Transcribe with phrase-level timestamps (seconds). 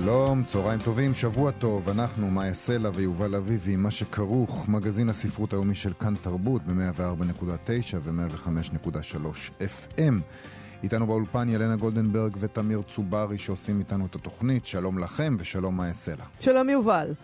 [0.00, 5.74] שלום, צהריים טובים, שבוע טוב, אנחנו מאיה סלע ויובל אביבי, מה שכרוך, מגזין הספרות היומי
[5.74, 10.14] של כאן תרבות ב-104.9 ו-105.3 FM.
[10.82, 16.24] איתנו באולפן ילנה גולדנברג ותמיר צוברי שעושים איתנו את התוכנית, שלום לכם ושלום מאיה סלע.
[16.40, 17.14] שלום יובל.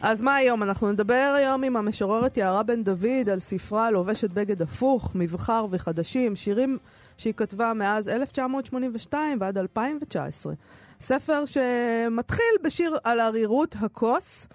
[0.00, 0.62] אז מה היום?
[0.62, 6.36] אנחנו נדבר היום עם המשוררת יערה בן דוד על ספרה לובשת בגד הפוך, מבחר וחדשים,
[6.36, 6.78] שירים
[7.18, 10.52] שהיא כתבה מאז 1982 ועד 2019.
[11.00, 14.48] ספר שמתחיל בשיר על ערירות הכוס.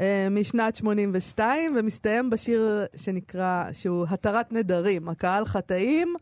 [0.00, 6.14] אה, משנת 82, ומסתיים בשיר שנקרא, שהוא התרת נדרים, הקהל חטאים,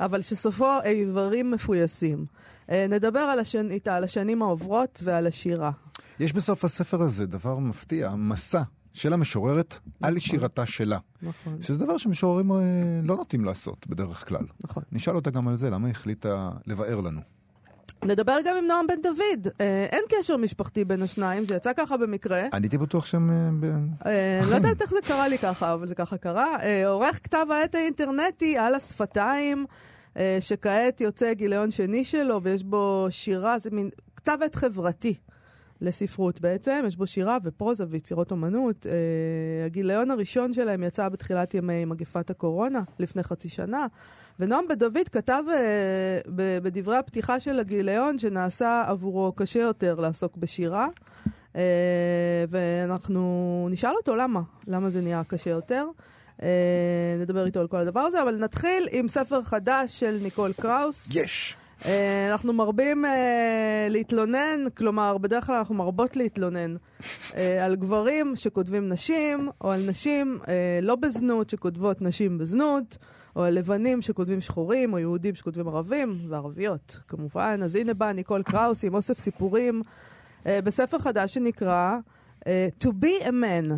[0.00, 2.26] אבל שסופו איברים מפויסים.
[2.70, 3.70] אה, נדבר על השנ...
[3.70, 5.70] איתה על השנים העוברות ועל השירה.
[6.20, 10.08] יש בסוף הספר הזה דבר מפתיע, מסע של המשוררת נכון.
[10.08, 10.98] על שירתה שלה.
[11.22, 11.62] נכון.
[11.62, 12.56] שזה דבר שמשוררים אה,
[13.02, 14.44] לא נוטים לעשות בדרך כלל.
[14.64, 14.82] נכון.
[14.92, 17.20] נשאל אותה גם על זה, למה היא החליטה לבאר לנו.
[18.04, 19.48] נדבר גם עם נועם בן דוד.
[19.60, 22.40] אה, אין קשר משפחתי בין השניים, זה יצא ככה במקרה.
[22.52, 23.30] אני הייתי בטוח שהם...
[23.64, 26.56] אה, אה, לא יודעת איך זה קרה לי ככה, אבל זה ככה קרה.
[26.62, 29.66] אה, עורך כתב העת האינטרנטי על השפתיים,
[30.16, 35.14] אה, שכעת יוצא גיליון שני שלו, ויש בו שירה, זה מין כתב עת חברתי.
[35.82, 38.86] לספרות בעצם, יש בו שירה ופרוזה ויצירות אומנות.
[38.86, 43.86] אה, הגיליון הראשון שלהם יצא בתחילת ימי מגפת הקורונה, לפני חצי שנה,
[44.40, 46.18] ונועם בן דוד כתב אה,
[46.62, 50.88] בדברי הפתיחה של הגיליון שנעשה עבורו קשה יותר לעסוק בשירה,
[51.56, 55.86] אה, ואנחנו נשאל אותו למה, למה זה נהיה קשה יותר.
[56.38, 56.44] Uh,
[57.20, 61.08] נדבר איתו על כל הדבר הזה, אבל נתחיל עם ספר חדש של ניקול קראוס.
[61.14, 61.56] יש.
[61.82, 61.86] Uh,
[62.32, 63.08] אנחנו מרבים uh,
[63.88, 66.76] להתלונן, כלומר, בדרך כלל אנחנו מרבות להתלונן
[67.30, 70.38] uh, על גברים שכותבים נשים, או על נשים
[70.82, 72.96] לא בזנות שכותבות נשים בזנות.
[73.36, 77.60] או על לבנים שכותבים שחורים, או יהודים שכותבים ערבים, וערביות, כמובן.
[77.64, 79.82] אז הנה בא ניקול קראוס עם אוסף סיפורים
[80.42, 81.98] uh, בספר חדש שנקרא
[82.40, 82.44] uh,
[82.84, 83.72] To be a man,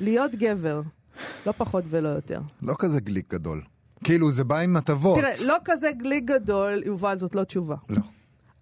[0.00, 0.82] להיות גבר,
[1.46, 2.40] לא פחות ולא יותר.
[2.62, 3.62] לא כזה גליק גדול.
[4.04, 5.18] כאילו, זה בא עם הטבות.
[5.18, 7.76] תראה, לא כזה גליק גדול, יובל, זאת לא תשובה.
[7.88, 8.00] לא.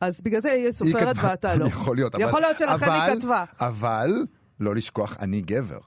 [0.00, 1.64] אז בגלל זה היא סופרת ואתה לא.
[1.64, 2.24] יכול להיות, אבל...
[2.24, 3.44] יכול להיות שלכן היא כתבה.
[3.60, 4.24] אבל,
[4.60, 5.78] לא לשכוח, אני גבר.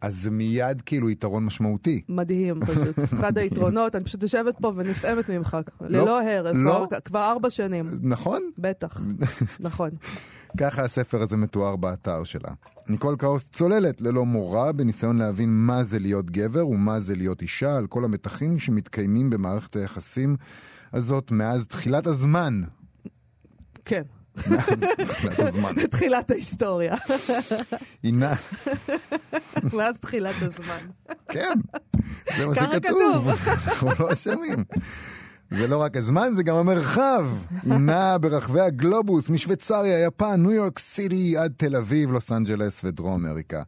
[0.00, 2.02] אז זה מיד כאילו יתרון משמעותי.
[2.08, 2.98] מדהים פשוט.
[3.14, 5.56] אחד היתרונות, אני פשוט יושבת פה ונפעמת ממך.
[5.80, 6.86] לא, ללא הרף, לא.
[7.04, 7.86] כבר ארבע שנים.
[8.02, 8.50] נכון.
[8.58, 9.00] בטח,
[9.60, 9.90] נכון.
[10.56, 12.50] ככה הספר הזה מתואר באתר שלה.
[12.88, 17.76] ניקול קאוס צוללת ללא מורא בניסיון להבין מה זה להיות גבר ומה זה להיות אישה,
[17.76, 20.36] על כל המתחים שמתקיימים במערכת היחסים
[20.92, 22.62] הזאת מאז תחילת הזמן.
[23.84, 24.02] כן.
[24.36, 25.72] תחילת הזמן.
[25.90, 26.94] תחילת ההיסטוריה.
[28.02, 28.34] הינה.
[29.76, 30.78] מאז תחילת הזמן.
[31.28, 31.58] כן,
[32.36, 33.28] זה מה שכתוב.
[33.28, 34.64] אנחנו לא אשמים.
[35.50, 37.26] זה לא רק הזמן, זה גם המרחב.
[37.64, 43.62] נעה ברחבי הגלובוס, משוויצריה, יפן, ניו יורק סיטי, עד תל אביב, לוס אנג'לס ודרום אמריקה.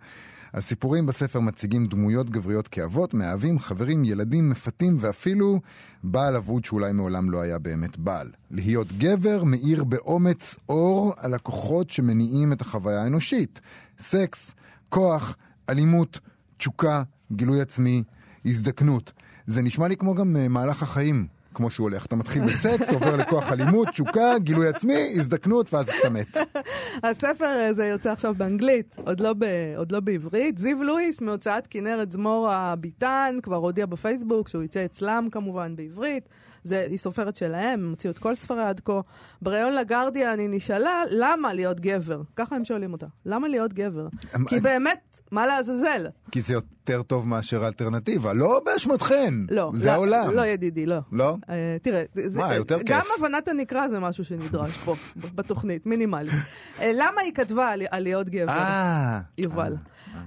[0.55, 5.61] הסיפורים בספר מציגים דמויות גבריות כאבות, מאהבים, חברים, ילדים, מפתים ואפילו
[6.03, 8.31] בעל אבוד שאולי מעולם לא היה באמת בעל.
[8.51, 13.61] להיות גבר מאיר באומץ אור על הכוחות שמניעים את החוויה האנושית.
[13.99, 14.55] סקס,
[14.89, 15.37] כוח,
[15.69, 16.21] אלימות,
[16.57, 17.03] תשוקה,
[17.33, 18.03] גילוי עצמי,
[18.45, 19.13] הזדקנות.
[19.47, 21.38] זה נשמע לי כמו גם uh, מהלך החיים.
[21.55, 22.07] כמו שהוא הולך.
[22.07, 26.37] אתה מתחיל בסקס, עובר לכוח אלימות, תשוקה, גילוי עצמי, הזדקנות, ואז אתה מת.
[27.11, 29.45] הספר הזה יוצא עכשיו באנגלית, עוד לא, ב,
[29.77, 30.59] עוד לא בעברית.
[30.59, 36.29] זיו לואיס מהוצאת כנרת זמור הביטן, כבר הודיע בפייסבוק שהוא יצא אצלם כמובן בעברית.
[36.69, 39.01] זה, היא סופרת שלהם, הם הוציאו את כל ספרי עד כה.
[39.43, 42.21] בריאיון לגרדיאן היא נשאלה, למה להיות גבר?
[42.37, 43.07] ככה הם שואלים אותה.
[43.27, 44.07] למה להיות גבר?
[44.47, 46.07] כי באמת, מה לעזאזל?
[46.31, 48.33] כי זה יותר טוב מאשר האלטרנטיבה.
[48.33, 49.35] לא באשמתכן.
[49.51, 49.71] לא.
[49.75, 50.35] זה לא, העולם.
[50.35, 50.99] לא, ידידי, לא.
[51.13, 51.37] לא?
[51.43, 51.49] Uh,
[51.83, 53.13] תראה, זה, מה, יותר גם כיף.
[53.19, 54.95] הבנת הנקרא זה משהו שנדרש פה,
[55.37, 56.31] בתוכנית, מינימלי.
[56.31, 58.53] uh, למה היא כתבה על, על להיות גבר?
[58.53, 59.21] אה.
[59.39, 59.77] יובל.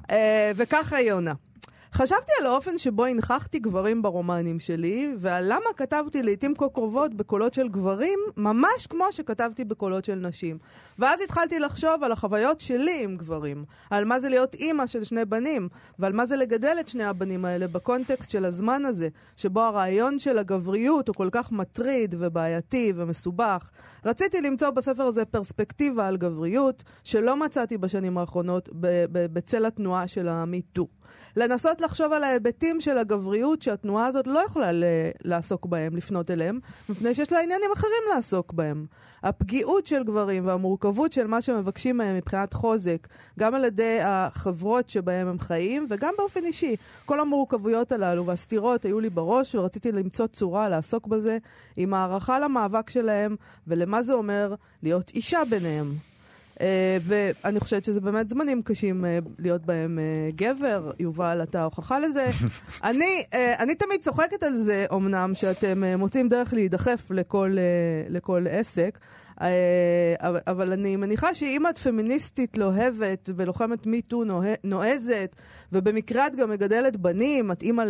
[0.08, 0.12] Uh,
[0.56, 1.34] וככה היא עונה.
[1.94, 7.54] חשבתי על האופן שבו הנכחתי גברים ברומנים שלי, ועל למה כתבתי לעיתים כה קרובות בקולות
[7.54, 10.58] של גברים, ממש כמו שכתבתי בקולות של נשים.
[11.00, 15.26] ואז התחלתי לחשוב על החוויות שלי עם גברים, על מה זה להיות אימא של שני
[15.26, 20.20] בנים, ועל מה זה לגדל את שני הבנים האלה בקונטקסט של הזמן הזה, שבו הרעיון
[20.20, 23.70] של הגבריות הוא כל כך מטריד ובעייתי ומסובך.
[24.06, 28.70] רציתי למצוא בספר הזה פרספקטיבה על גבריות, שלא מצאתי בשנים האחרונות
[29.12, 30.88] בצל התנועה של המיטו.
[31.36, 34.84] לנסות לחשוב על ההיבטים של הגבריות שהתנועה הזאת לא יכולה ל-
[35.24, 38.86] לעסוק בהם, לפנות אליהם, מפני שיש לה עניינים אחרים לעסוק בהם.
[39.24, 43.08] הפגיעות של גברים והמורכבות של מה שמבקשים מהם מבחינת חוזק,
[43.40, 46.76] גם על ידי החברות שבהם הם חיים, וגם באופן אישי.
[47.06, 51.38] כל המורכבויות הללו והסתירות היו לי בראש, ורציתי למצוא צורה לעסוק בזה,
[51.78, 53.36] עם הערכה למאבק שלהם,
[53.68, 56.11] ולמה זה אומר להיות אישה ביניהם.
[56.62, 56.64] Uh,
[57.04, 60.92] ואני חושבת שזה באמת זמנים קשים uh, להיות בהם uh, גבר.
[61.00, 62.30] יובל, אתה הוכחה לזה.
[62.84, 63.24] אני,
[63.60, 67.58] אני תמיד צוחקת על זה, אמנם, שאתם מוצאים דרך להידחף לכל,
[68.10, 69.00] לכל עסק.
[70.48, 74.24] אבל אני מניחה שאם את פמיניסטית לוהבת ולוחמת מיטו
[74.64, 75.36] נועזת,
[75.72, 77.84] ובמקרה את גם מגדלת בנים, את אימא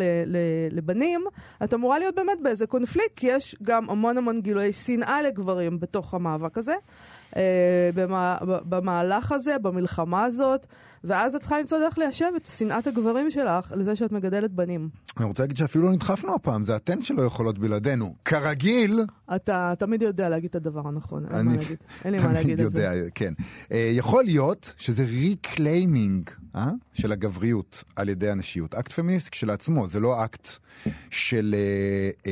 [0.71, 1.23] לבנים,
[1.63, 6.13] את אמורה להיות באמת באיזה קונפליקט, כי יש גם המון המון גילויי שנאה לגברים בתוך
[6.13, 6.75] המאבק הזה.
[7.31, 7.35] Uh,
[7.95, 10.65] במה, במהלך הזה, במלחמה הזאת,
[11.03, 14.89] ואז את צריכה למצוא דרך ליישב את שנאת הגברים שלך לזה שאת מגדלת בנים.
[15.17, 18.15] אני רוצה להגיד שאפילו לא נדחפנו הפעם, זה אתן שלא יכולות בלעדינו.
[18.25, 18.99] כרגיל...
[19.35, 21.77] אתה תמיד יודע להגיד את הדבר הנכון, אין מה להגיד.
[22.05, 22.83] אין לי מה להגיד על זה.
[22.83, 23.33] יודע, כן.
[23.37, 26.71] אה, יכול להיות שזה reclaiming אה?
[26.93, 28.75] של הגבריות על ידי הנשיות.
[28.75, 30.49] אקט פמיניסט כשלעצמו, זה לא אקט
[31.09, 32.29] של אה, אה,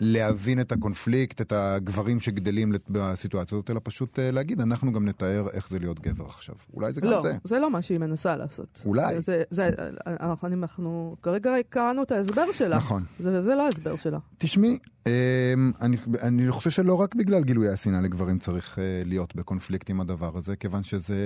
[0.00, 5.68] להבין את הקונפליקט, את הגברים שגדלים בסיטואציה הזאת, אלא פשוט להגיד, אנחנו גם נתאר איך
[5.68, 6.54] זה להיות גבר עכשיו.
[6.74, 7.32] אולי זה גם לא, זה.
[7.32, 8.82] לא, זה לא מה שהיא מנסה לעשות.
[8.86, 9.20] אולי.
[9.20, 9.70] זה, זה,
[10.06, 12.76] אנחנו, אנחנו כרגע קראנו את ההסבר שלה.
[12.76, 13.04] נכון.
[13.18, 14.18] זה, זה לא ההסבר שלה.
[14.38, 19.90] תשמעי, אמ, אני, אני חושב שלא רק בגלל גילויי השנאה לגברים צריך uh, להיות בקונפליקט
[19.90, 21.16] עם הדבר הזה, כיוון שזה,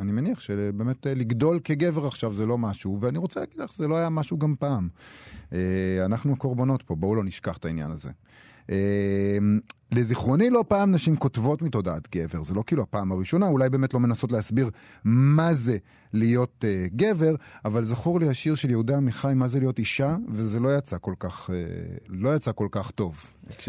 [0.00, 3.88] אני מניח שבאמת uh, לגדול כגבר עכשיו זה לא משהו, ואני רוצה להגיד לך שזה
[3.88, 4.88] לא היה משהו גם פעם.
[5.50, 5.54] Uh,
[6.04, 8.10] אנחנו הקורבנות פה, בואו לא נשכח את העניין הזה.
[8.68, 8.70] Uh,
[9.92, 14.00] לזיכרוני לא פעם נשים כותבות מתודעת גבר, זה לא כאילו הפעם הראשונה, אולי באמת לא
[14.00, 14.70] מנסות להסביר
[15.04, 15.76] מה זה
[16.12, 17.34] להיות uh, גבר,
[17.64, 21.14] אבל זכור לי השיר של יהודה עמיחי, מה זה להיות אישה, וזה לא יצא כל
[21.18, 21.52] כך, uh,
[22.08, 23.68] לא יצא כל כך טוב כש...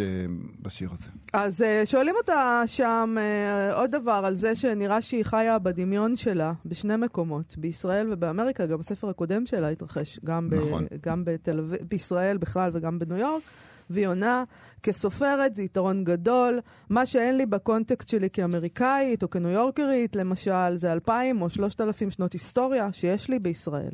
[0.61, 1.09] בשיר הזה.
[1.33, 6.53] אז uh, שואלים אותה שם uh, עוד דבר על זה שנראה שהיא חיה בדמיון שלה
[6.65, 10.85] בשני מקומות, בישראל ובאמריקה, גם הספר הקודם שלה התרחש, גם, נכון.
[10.85, 13.41] ב, גם בתל בישראל בכלל וגם בניו יורק.
[13.89, 14.43] והיא עונה,
[14.83, 16.59] כסופרת זה יתרון גדול.
[16.89, 22.11] מה שאין לי בקונטקסט שלי כאמריקאית או כניו יורקרית, למשל, זה אלפיים או שלושת אלפים
[22.11, 23.93] שנות היסטוריה שיש לי בישראל.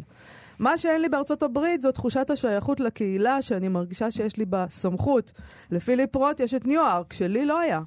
[0.60, 5.32] מה שאין לי בארצות הברית זו תחושת השייכות לקהילה שאני מרגישה שיש לי בה סמכות.
[5.72, 7.82] לפיליפ רוט יש את ניו יורק, שלי לא היה.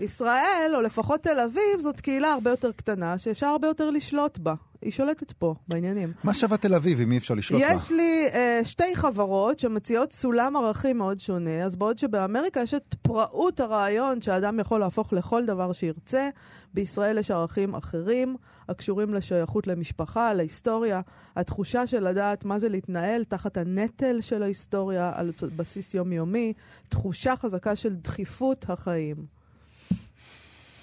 [0.00, 4.54] ישראל, או לפחות תל אביב, זאת קהילה הרבה יותר קטנה, שאפשר הרבה יותר לשלוט בה.
[4.82, 6.12] היא שולטת פה, בעניינים.
[6.24, 7.74] מה שווה תל אביב אם אי אפשר לשלוט בה?
[7.74, 12.94] יש לי uh, שתי חברות שמציעות סולם ערכים מאוד שונה, אז בעוד שבאמריקה יש את
[13.02, 16.28] פראות הרעיון שאדם יכול להפוך לכל דבר שירצה,
[16.74, 18.36] בישראל יש ערכים אחרים,
[18.68, 21.00] הקשורים לשייכות למשפחה, להיסטוריה,
[21.36, 26.52] התחושה של לדעת מה זה להתנהל תחת הנטל של ההיסטוריה על בסיס יומיומי,
[26.88, 29.39] תחושה חזקה של דחיפות החיים.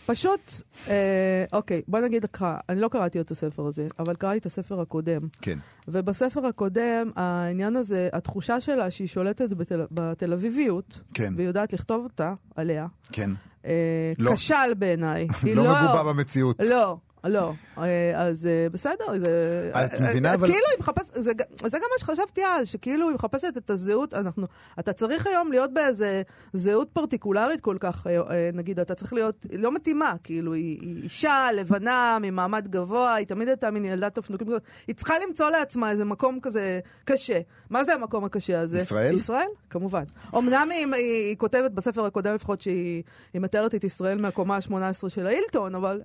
[0.07, 0.51] פשוט,
[0.87, 4.81] אה, אוקיי, בוא נגיד לך, אני לא קראתי את הספר הזה, אבל קראתי את הספר
[4.81, 5.21] הקודם.
[5.41, 5.57] כן.
[5.87, 11.33] ובספר הקודם, העניין הזה, התחושה שלה שהיא שולטת בתל, בתל אביביות, כן.
[11.35, 13.31] והיא יודעת לכתוב אותה, עליה, כן.
[13.65, 14.35] אה, לא.
[14.35, 15.27] כשל בעיניי.
[15.55, 16.59] לא, לא מגובה במציאות.
[16.59, 19.71] לא, לא, אה, אז אה, בסדר, זה...
[19.85, 20.47] את מבינה, אבל...
[20.47, 21.31] כאילו היא מחפשת, זה,
[21.65, 24.47] זה גם מה שחשבתי אז, שכאילו היא מחפשת את הזהות, אנחנו...
[24.79, 26.21] אתה צריך היום להיות באיזה
[26.53, 31.03] זהות פרטיקולרית כל כך, אה, נגיד, אתה צריך להיות, היא לא מתאימה, כאילו, היא, היא
[31.03, 35.91] אישה, לבנה, ממעמד גבוה, היא תמיד הייתה מין ילדת אופנוקים כזאת, היא צריכה למצוא לעצמה
[35.91, 37.39] איזה מקום כזה קשה.
[37.69, 38.77] מה זה המקום הקשה הזה?
[38.77, 39.15] ישראל?
[39.15, 40.03] ישראל, כמובן.
[40.37, 43.03] אמנם היא, היא, היא כותבת בספר הקודם לפחות שהיא
[43.35, 46.01] מתארת את ישראל מהקומה ה-18 של ההילטון, אבל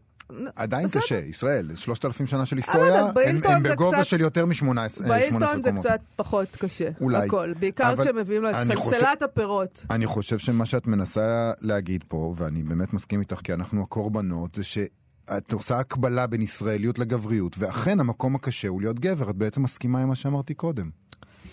[0.56, 1.00] עדיין בסדר.
[1.00, 4.06] קשה, ישראל, שלושת אלפים שנה של היסטוריה, הם, הם בגובה קצת...
[4.06, 5.40] של יותר משמונה עשרה קומות.
[5.40, 7.26] באילטון זה קצת פחות קשה, אולי.
[7.26, 7.52] הכל.
[7.60, 9.24] בעיקר כשמביאים לה את סלסלת חושב...
[9.24, 9.84] הפירות.
[9.90, 14.64] אני חושב שמה שאת מנסה להגיד פה, ואני באמת מסכים איתך, כי אנחנו הקורבנות, זה
[14.64, 14.78] ש...
[15.36, 19.30] את עושה הקבלה בין ישראליות לגבריות, ואכן המקום הקשה הוא להיות גבר.
[19.30, 20.90] את בעצם מסכימה עם מה שאמרתי קודם.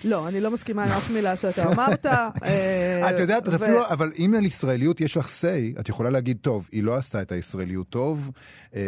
[0.03, 2.05] לא, אני לא מסכימה עם אף מילה שאתה אמרת.
[2.05, 6.69] אה, את יודעת, אפילו, אבל אם על ישראליות יש לך say, את יכולה להגיד, טוב,
[6.71, 8.31] היא לא עשתה את הישראליות טוב,
[8.75, 8.81] אה,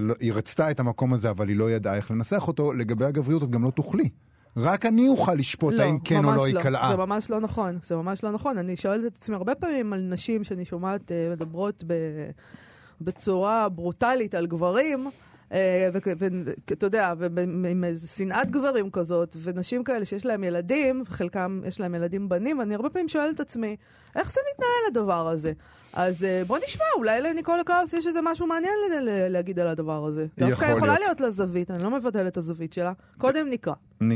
[0.00, 3.42] לא, היא רצתה את המקום הזה, אבל היא לא ידעה איך לנסח אותו, לגבי הגבריות
[3.42, 4.08] את גם לא תוכלי.
[4.56, 6.62] רק אני אוכל לשפוט לא, האם כן או לא היא לא.
[6.62, 6.88] קלעה.
[6.90, 8.58] זה ממש לא נכון, זה ממש לא נכון.
[8.58, 11.94] אני שואלת את עצמי הרבה פעמים על נשים שאני שומעת מדברות ב...
[13.00, 15.10] בצורה ברוטלית על גברים,
[15.50, 17.14] ואתה יודע,
[17.70, 22.60] עם איזו שנאת גברים כזאת, ונשים כאלה שיש להם ילדים, וחלקם יש להם ילדים בנים,
[22.60, 23.76] אני הרבה פעמים שואלת את עצמי,
[24.16, 25.52] איך זה מתנהל הדבר הזה?
[25.92, 28.74] אז אה, בוא נשמע, אולי לניקולה קראוס יש איזה משהו מעניין
[29.30, 30.26] להגיד על הדבר הזה.
[30.38, 32.92] דווקא יכולה להיות לה זווית, אני לא מבטלת את הזווית שלה.
[33.18, 33.72] קודם נקרא.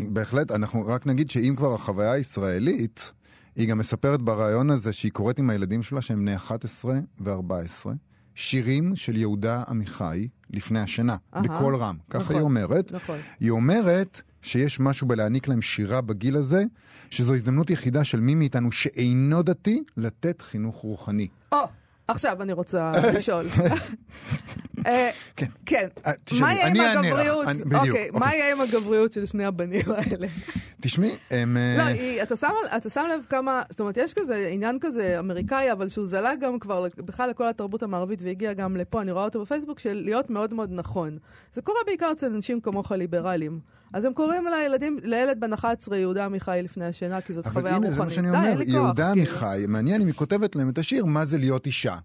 [0.08, 3.12] בהחלט, אנחנו רק נגיד שאם כבר החוויה הישראלית,
[3.56, 7.90] היא גם מספרת ברעיון הזה שהיא קוראת עם הילדים שלה שהם בני 11 ו-14.
[8.34, 11.96] שירים של יהודה עמיחי לפני השינה, בקול רם.
[12.10, 12.92] ככה נכון, היא אומרת.
[12.92, 13.18] נכון.
[13.40, 16.64] היא אומרת שיש משהו בלהעניק להם שירה בגיל הזה,
[17.10, 21.28] שזו הזדמנות יחידה של מי מאיתנו שאינו דתי לתת חינוך רוחני.
[21.52, 21.58] או,
[22.08, 23.46] עכשיו אני רוצה לשאול.
[24.86, 25.46] אה, כן.
[25.66, 25.88] כן.
[26.06, 26.98] אה, מה יהיה עם.
[26.98, 27.46] הגבריות?
[27.46, 28.38] בדיוק, אוקיי, מה אוקיי.
[28.38, 30.26] יהיה עם הגבריות של שני הבנים האלה?
[30.80, 31.56] תשמעי, הם...
[31.56, 36.06] אה, לא, אתה שם, לב כמה, זאת אומרת, יש כזה עניין כזה אמריקאי, אבל שהוא
[36.06, 40.02] זלג גם כבר בכלל לכל התרבות המערבית והגיע גם לפה, אני רואה אותו בפייסבוק, של
[40.04, 41.18] להיות מאוד מאוד נכון.
[41.54, 43.60] זה קורה בעיקר אצל אנשים כמוך ליברלים.
[43.92, 47.76] אז הם קוראים לילדים, לילד בן 11 יהודה עמיחי לפני השינה, כי זאת אבל חוויה
[47.76, 47.96] הנה, רוחנית.
[47.96, 49.10] זה מה שאני אומר, יהודה.
[49.10, 51.96] עמיחי, מעניין אם היא כותבת להם את השיר "מה זה להיות אישה".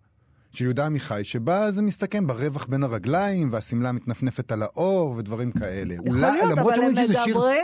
[0.51, 5.93] של יהודה עמיחי, שבה זה מסתכם ברווח בין הרגליים, והשמלה מתנפנפת על האור, ודברים כאלה.
[5.93, 6.95] יכול להיות, אבל הם מדברים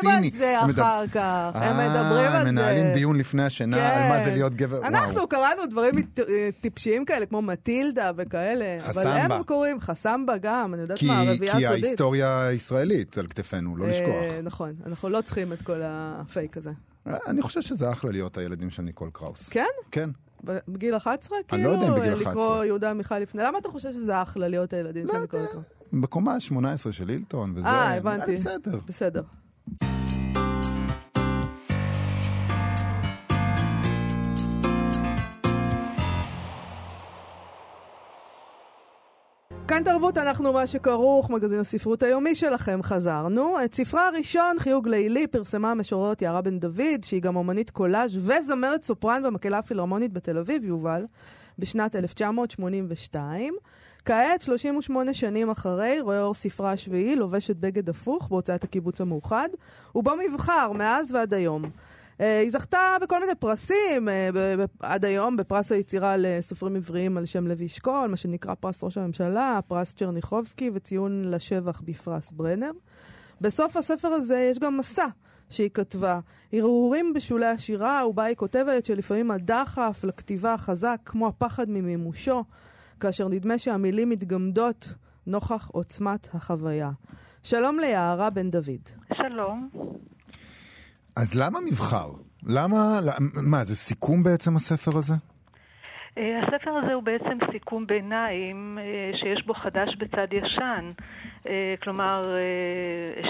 [0.10, 0.30] על.
[0.30, 2.52] זה מדבר- אחר כך, הם מדברים אה, על זה.
[2.52, 4.88] מנהלים דיון לפני השינה על מה זה להיות גבר, וואו.
[4.88, 5.94] אנחנו קראנו דברים
[6.30, 8.78] אה, טיפשיים כאלה, כמו מטילדה וכאלה.
[8.80, 9.36] אבל חסמבה.
[9.36, 11.84] הם קוראים, חסמבה גם, אני יודעת כי, מה, הרביעייה כי הסודית.
[11.86, 14.16] ההיסטוריה הישראלית על כתפינו, לא אה, לשכוח.
[14.44, 16.72] נכון, אנחנו לא צריכים את כל הפייק הזה.
[17.28, 19.50] אני חושב שזה אחלה להיות הילדים של ניקול קראוס.
[19.50, 19.66] כן?
[19.92, 20.10] כן.
[20.44, 21.38] בגיל 11?
[21.52, 22.66] אני לא יודע אם כאילו, בגיל אה, לקרוא 11.
[22.66, 23.44] יהודה עמיחי לפני.
[23.44, 25.52] למה אתה חושב שזה אחלה להיות הילדים לא ניקול יודע.
[25.52, 25.66] קראוס?
[25.94, 27.68] בקומה ה-18 של הילטון, וזה...
[27.68, 28.36] אה, הבנתי.
[28.36, 28.80] בסדר.
[28.88, 29.24] בסדר.
[39.74, 43.63] כאן תרבות, אנחנו מה שכרוך, מגזין הספרות היומי שלכם, חזרנו.
[43.65, 48.84] את ספרה הראשון, חיוג לילי, פרסמה המשוררת יערה בן דוד, שהיא גם אומנית קולאז' וזמרת
[48.84, 51.06] סופרן במקהלה הפילהרמונית בתל אביב, יובל,
[51.60, 53.53] בשנת 1982.
[54.06, 59.50] כעת, 38 שנים אחרי, רואה אור ספרה השביעי, לובשת בגד הפוך בהוצאת הקיבוץ המאוחד,
[59.96, 61.63] ובו מבחר מאז ועד היום.
[62.24, 64.30] אה, היא זכתה בכל מיני פרסים אה,
[64.80, 69.60] עד היום, בפרס היצירה לסופרים עבריים על שם לוי אשכול, מה שנקרא פרס ראש הממשלה,
[69.68, 72.72] פרס צ'רניחובסקי וציון לשבח בפרס ברנר.
[73.42, 75.06] בסוף הספר הזה יש גם מסע
[75.50, 76.20] שהיא כתבה.
[76.53, 82.44] הרהורים בשולי השירה, ובה היא כותבת שלפעמים הדחף לכתיבה חזק כמו הפחד ממימושו,
[83.00, 84.94] כאשר נדמה שהמילים מתגמדות
[85.27, 86.92] נוכח עוצמת החוויה.
[87.44, 88.89] שלום ליערה בן דוד.
[89.13, 89.70] שלום.
[91.15, 92.08] אז למה מבחר?
[92.46, 93.00] למה,
[93.43, 95.13] מה, זה סיכום בעצם הספר הזה?
[96.17, 100.91] אה, הספר הזה הוא בעצם סיכום ביניים אה, שיש בו חדש בצד ישן.
[101.48, 102.22] אה, כלומר,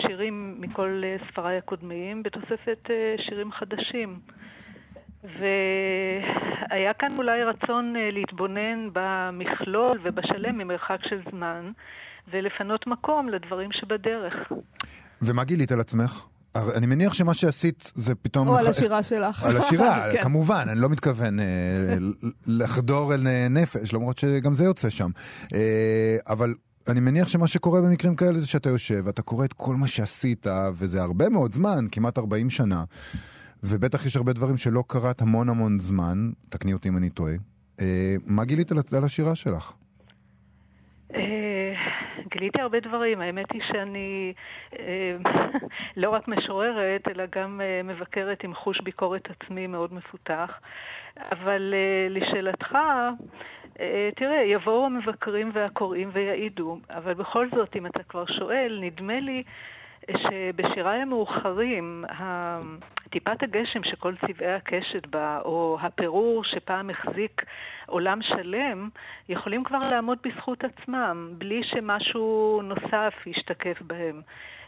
[0.01, 4.19] שירים מכל ספריי הקודמים בתוספת שירים חדשים.
[5.23, 11.71] והיה כאן אולי רצון להתבונן במכלול ובשלם ממרחק של זמן
[12.31, 14.51] ולפנות מקום לדברים שבדרך.
[15.21, 16.25] ומה גילית על עצמך?
[16.55, 18.48] אני מניח שמה שעשית זה פתאום...
[18.48, 19.43] או על השירה שלך.
[19.43, 20.24] על השירה, כן.
[20.24, 21.45] כמובן, אני לא מתכוון אה,
[22.48, 25.10] לחדור אל נפש, למרות שגם זה יוצא שם.
[25.53, 26.53] אה, אבל
[26.89, 30.48] אני מניח שמה שקורה במקרים כאלה זה שאתה יושב ואתה קורא את כל מה שעשית,
[30.75, 32.83] וזה הרבה מאוד זמן, כמעט 40 שנה,
[33.63, 37.33] ובטח יש הרבה דברים שלא קראת המון המון זמן, תקני אותי אם אני טועה.
[37.81, 39.74] אה, מה גילית על, על השירה שלך?
[41.15, 41.42] אה,
[42.33, 43.21] גיליתי הרבה דברים.
[43.21, 44.33] האמת היא שאני
[44.79, 45.15] אה,
[46.01, 50.59] לא רק משוררת, אלא גם אה, מבקרת עם חוש ביקורת עצמי מאוד מפותח.
[51.31, 52.75] אבל אה, לשאלתך,
[53.79, 59.43] אה, תראה, יבואו המבקרים והקוראים ויעידו, אבל בכל זאת, אם אתה כבר שואל, נדמה לי
[60.12, 62.05] שבשיריי המאוחרים,
[63.10, 67.41] טיפת הגשם שכל צבעי הקשת בה, או הפירור שפעם החזיק
[67.86, 68.89] עולם שלם,
[69.29, 74.22] יכולים כבר לעמוד בזכות עצמם, בלי שמשהו נוסף ישתקף בהם.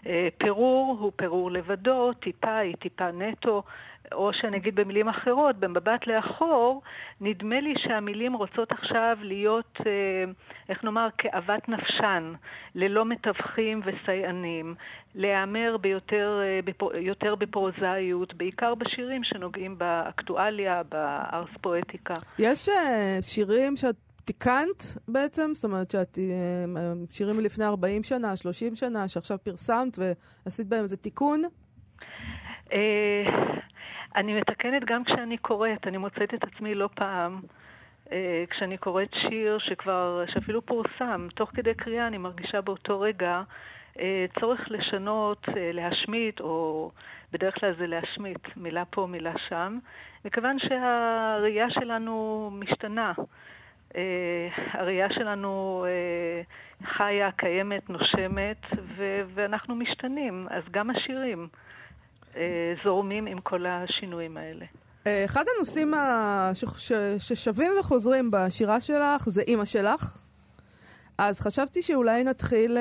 [0.08, 3.64] אה, פירור הוא פירור לבדו, טיפה היא טיפה נטו,
[4.12, 6.82] או שאני אגיד במילים אחרות, במבט לאחור,
[7.22, 10.32] נדמה לי שהמילים רוצות עכשיו להיות, אה,
[10.70, 12.34] איך נאמר, כאוות נפשן,
[12.76, 14.76] ללא מתווכים וסייענים,
[15.16, 16.60] להיאמר ביותר, אה,
[17.00, 22.14] יותר בפרוזאיות, בעיקר בשירים שנוגעים באקטואליה, בארס פואטיקה.
[22.40, 23.96] יש אה, שירים שאת
[24.26, 25.52] תיקנת בעצם?
[25.54, 26.18] זאת אומרת שאת
[27.12, 29.98] שירים מלפני 40 שנה, 30 שנה, שעכשיו פרסמת
[30.46, 31.42] ועשית בהם איזה תיקון?
[34.16, 37.40] אה, אני מתקנת גם כשאני קוראת, אני מוצאת את עצמי לא פעם
[38.50, 43.42] כשאני קוראת שיר שכבר, שאפילו פורסם, תוך כדי קריאה אני מרגישה באותו רגע
[44.40, 46.92] צורך לשנות, להשמיט, או
[47.34, 49.78] בדרך כלל זה להשמיט, מילה פה, מילה שם,
[50.26, 53.14] מכיוון שהראייה שלנו משתנה.
[54.74, 55.86] הראייה שלנו
[56.86, 58.66] חיה, קיימת, נושמת,
[59.34, 61.48] ואנחנו משתנים, אז גם השירים
[62.84, 64.66] זורמים עם כל השינויים האלה.
[65.26, 65.94] אחד הנושאים
[67.20, 70.18] ששווים וחוזרים בשירה שלך זה אימא שלך.
[71.18, 72.80] אז חשבתי שאולי נתחיל uh,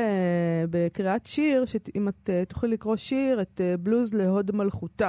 [0.70, 5.08] בקריאת שיר, שאם את תוכלי לקרוא שיר, את בלוז להוד מלכותה.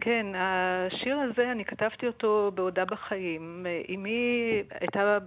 [0.00, 3.66] כן, השיר הזה, אני כתבתי אותו בעודה בחיים.
[3.94, 5.18] אמי הייתה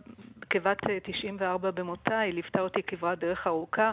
[0.50, 3.92] כבת 94 במותה, היא ליוותה אותי כברת דרך ארוכה,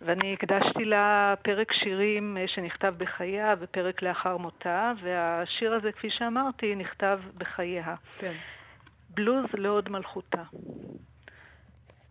[0.00, 7.20] ואני הקדשתי לה פרק שירים שנכתב בחייה ופרק לאחר מותה, והשיר הזה, כפי שאמרתי, נכתב
[7.36, 7.94] בחייה.
[8.18, 8.32] כן.
[9.10, 10.42] בלוז להוד מלכותה.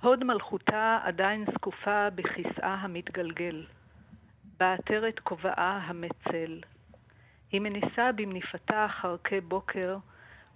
[0.01, 3.65] הוד מלכותה עדיין זקופה בכיסאה המתגלגל,
[4.57, 6.61] בעטרת כובעה המצל.
[7.51, 9.97] היא מניסה במניפתה אחרכי בוקר,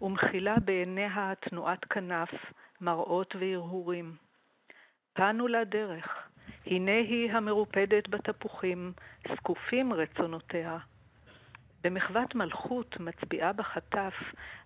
[0.02, 2.30] ומכילה בעיניה תנועת כנף,
[2.82, 4.16] מראות והרהורים.
[5.14, 6.31] פנו לה דרך,
[6.66, 8.94] הנה היא המרופדת בתפוחים,
[9.36, 10.78] זקופים רצונותיה.
[11.84, 14.14] במחוות מלכות מצביעה בחטף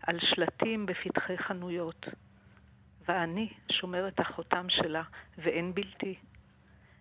[0.08, 2.06] על שלטים בפתחי חנויות.
[3.08, 5.04] ואני שומרת החותם שלה,
[5.38, 6.16] ואין בלתי.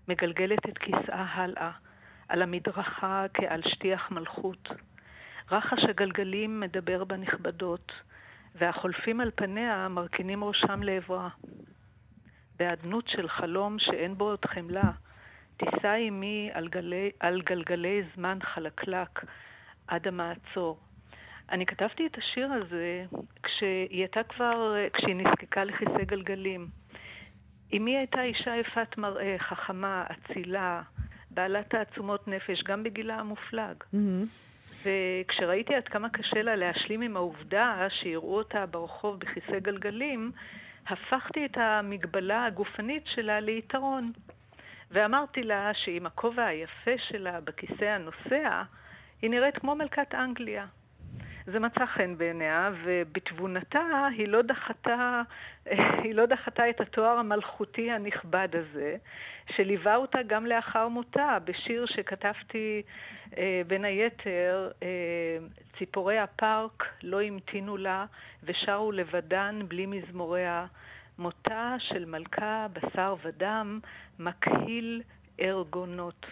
[0.08, 1.70] מגלגלת את כיסאה הלאה,
[2.28, 4.68] על המדרכה כעל שטיח מלכות.
[5.50, 7.92] רחש הגלגלים מדבר בנכבדות,
[8.54, 11.28] והחולפים על פניה מרכינים ראשם לעברה.
[12.58, 14.90] באדנות של חלום שאין בו עוד חמלה,
[15.56, 19.24] תישא עמי על, גלי, על גלגלי זמן חלקלק
[19.88, 20.78] עד המעצור.
[21.50, 23.04] אני כתבתי את השיר הזה
[23.42, 26.66] כשהיא הייתה כבר, כשהיא נזקקה לכיסא גלגלים.
[27.76, 30.82] אמי הייתה אישה יפת מראה, חכמה, אצילה,
[31.30, 33.76] בעלת תעצומות נפש, גם בגילה המופלג.
[33.94, 34.26] Mm-hmm.
[34.84, 40.32] וכשראיתי עד כמה קשה לה להשלים עם העובדה שיראו אותה ברחוב בכיסא גלגלים,
[40.86, 44.12] הפכתי את המגבלה הגופנית שלה ליתרון.
[44.90, 48.62] ואמרתי לה שעם הכובע היפה שלה בכיסא הנוסע,
[49.22, 50.66] היא נראית כמו מלכת אנגליה.
[51.46, 55.22] זה מצא חן בעיניה, ובתבונתה היא לא דחתה,
[56.04, 58.96] היא לא דחתה את התואר המלכותי הנכבד הזה,
[59.56, 62.82] שליווה אותה גם לאחר מותה, בשיר שכתבתי
[63.38, 64.88] אה, בין היתר, אה,
[65.78, 68.06] ציפורי הפארק לא המתינו לה
[68.42, 70.66] ושרו לבדן בלי מזמוריה.
[71.18, 73.80] מותה של מלכה בשר ודם
[74.18, 75.02] מקהיל
[75.40, 76.26] ארגונות.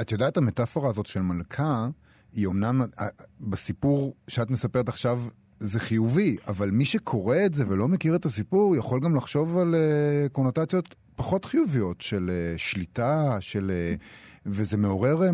[0.00, 1.86] את יודעת, המטאפורה הזאת של מלכה,
[2.32, 3.06] היא אומנם, אה,
[3.40, 5.20] בסיפור שאת מספרת עכשיו,
[5.60, 9.74] זה חיובי, אבל מי שקורא את זה ולא מכיר את הסיפור, יכול גם לחשוב על
[9.74, 13.70] uh, קונוטציות פחות חיוביות של uh, שליטה, של...
[13.98, 14.02] Uh,
[14.46, 15.32] וזה מעורר uh,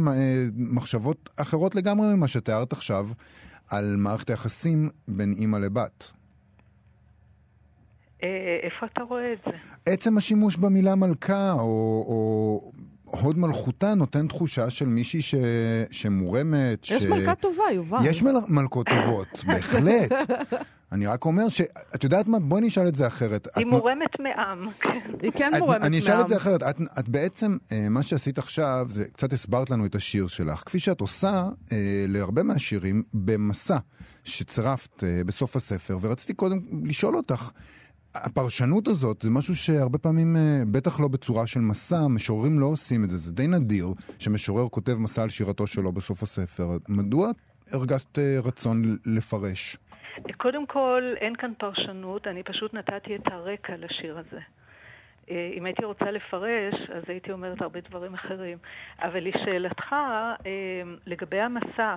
[0.54, 3.08] מחשבות אחרות לגמרי ממה שתיארת עכשיו
[3.70, 6.12] על מערכת היחסים בין אימא לבת.
[8.62, 9.50] איפה אתה רואה את זה?
[9.86, 12.72] עצם השימוש במילה מלכה, או, או
[13.04, 15.34] הוד מלכותה נותן תחושה של מישהי ש...
[15.90, 16.90] שמורמת.
[16.90, 17.06] יש ש...
[17.06, 17.98] מלכה טובה, יובל.
[18.04, 18.32] יש מל...
[18.48, 20.12] מלכות טובות, בהחלט.
[20.92, 21.60] אני רק אומר ש...
[21.94, 22.38] את יודעת מה?
[22.38, 23.48] בואי נשאל את זה אחרת.
[23.56, 23.70] היא את...
[23.70, 24.68] מורמת מעם.
[25.22, 25.86] היא כן מורמת מעם.
[25.86, 26.62] אני אשאל את זה אחרת.
[26.62, 30.62] את, את בעצם, אה, מה שעשית עכשיו, זה קצת הסברת לנו את השיר שלך.
[30.66, 33.78] כפי שאת עושה אה, להרבה מהשירים במסע
[34.24, 37.50] שצירפת אה, בסוף הספר, ורציתי קודם לשאול אותך,
[38.14, 43.04] הפרשנות הזאת זה משהו שהרבה פעמים, אה, בטח לא בצורה של מסע, משוררים לא עושים
[43.04, 43.16] את זה.
[43.16, 43.86] זה די נדיר
[44.18, 46.64] שמשורר כותב מסע על שירתו שלו בסוף הספר.
[46.88, 47.28] מדוע
[47.72, 49.76] הרגשת אה, רצון לפרש?
[50.36, 54.40] קודם כל, אין כאן פרשנות, אני פשוט נתתי את הרקע לשיר הזה.
[55.30, 58.58] אה, אם הייתי רוצה לפרש, אז הייתי אומרת הרבה דברים אחרים.
[58.98, 59.94] אבל לשאלתך,
[61.06, 61.94] לגבי המסע,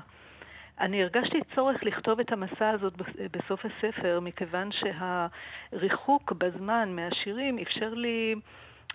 [0.79, 2.93] אני הרגשתי צורך לכתוב את המסע הזאת
[3.31, 8.35] בסוף הספר, מכיוון שהריחוק בזמן מהשירים אפשר לי...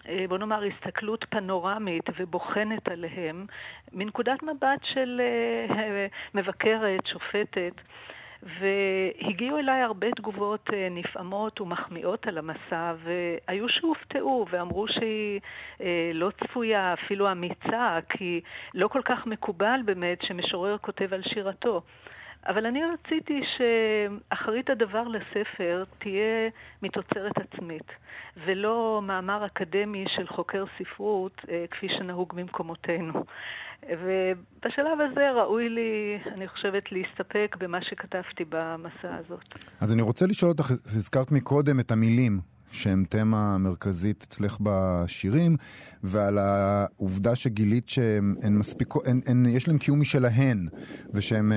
[0.08, 3.46] אה, בוא נאמר, הסתכלות פנורמית ובוחנת עליהם
[3.92, 7.72] מנקודת מבט של אה, מבקרת, שופטת.
[8.42, 15.40] והגיעו אליי הרבה תגובות אה, נפעמות ומחמיאות על המסע, והיו שהופתעו ואמרו שהיא
[15.80, 18.40] אה, לא צפויה, אפילו אמיצה, כי
[18.74, 21.82] לא כל כך מקובל באמת שמשורר כותב על שירתו.
[22.46, 26.48] אבל אני רציתי שאחרית הדבר לספר תהיה
[26.82, 27.86] מתוצרת עצמית,
[28.46, 33.24] ולא מאמר אקדמי של חוקר ספרות אה, כפי שנהוג במקומותינו.
[33.82, 39.54] ובשלב הזה ראוי לי, אני חושבת, להסתפק במה שכתבתי במסע הזאת.
[39.80, 42.40] אז אני רוצה לשאול אותך, הזכרת מקודם את המילים.
[42.72, 45.56] שהן תמה מרכזית אצלך בשירים,
[46.02, 50.68] ועל העובדה שגילית שהן מספיק, הן, הן, יש להן קיום משלהן,
[51.14, 51.52] ושהן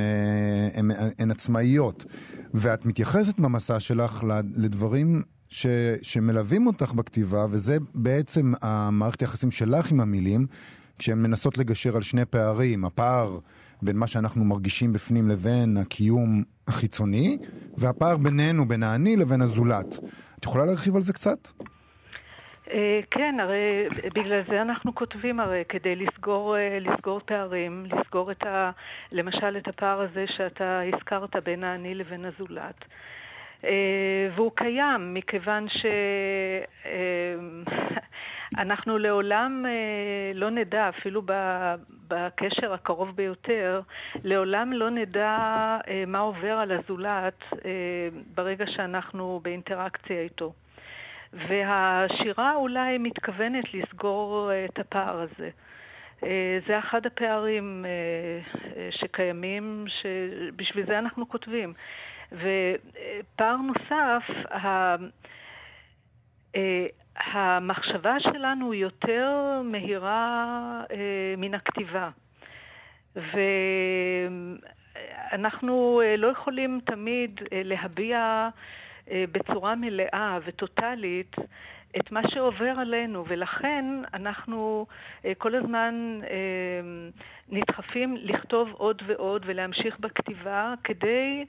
[0.73, 2.06] הן, הן, הן עצמאיות.
[2.54, 4.23] ואת מתייחסת במסע שלך
[4.56, 5.65] לדברים ש,
[6.01, 10.47] שמלווים אותך בכתיבה, וזה בעצם המערכת היחסים שלך עם המילים,
[10.99, 13.39] כשהן מנסות לגשר על שני פערים, הפער
[13.81, 17.38] בין מה שאנחנו מרגישים בפנים לבין הקיום החיצוני,
[17.77, 19.99] והפער בינינו, בין האני לבין הזולת.
[20.39, 21.38] את יכולה להרחיב על זה קצת?
[22.71, 28.45] אה, כן, הרי בגלל זה אנחנו כותבים הרי, כדי לסגור, אה, לסגור פערים, לסגור את
[28.45, 28.71] ה...
[29.11, 32.85] למשל את הפער הזה שאתה הזכרת בין האני לבין הזולת.
[33.63, 35.67] אה, והוא קיים, מכיוון
[38.53, 39.65] שאנחנו לעולם
[40.36, 41.21] לא נדע, אפילו
[42.08, 43.81] בקשר הקרוב ביותר,
[44.23, 45.38] לעולם לא נדע
[46.08, 47.43] מה עובר על הזולת
[48.36, 50.53] ברגע שאנחנו באינטראקציה איתו.
[51.36, 55.49] והשירה אולי מתכוונת לסגור אה, את הפער הזה.
[56.23, 61.73] אה, זה אחד הפערים אה, שקיימים, שבשביל זה אנחנו כותבים.
[62.31, 64.23] ופער נוסף,
[67.17, 70.82] המחשבה שלנו יותר מהירה
[71.38, 72.10] מן הכתיבה.
[75.32, 78.49] ואנחנו לא יכולים תמיד להביע
[79.12, 81.36] אה, בצורה מלאה וטוטאלית
[81.97, 84.86] את מה שעובר עלינו, ולכן אנחנו
[85.25, 86.82] אה, כל הזמן אה,
[87.49, 91.45] נדחפים לכתוב עוד ועוד ולהמשיך בכתיבה כדי אה,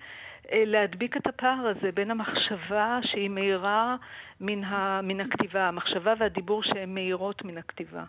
[0.53, 3.97] להדביק את הפער הזה בין המחשבה שהיא מהירה
[4.41, 8.05] מן, ה, מן הכתיבה, המחשבה והדיבור שהן מהירות מן הכתיבה.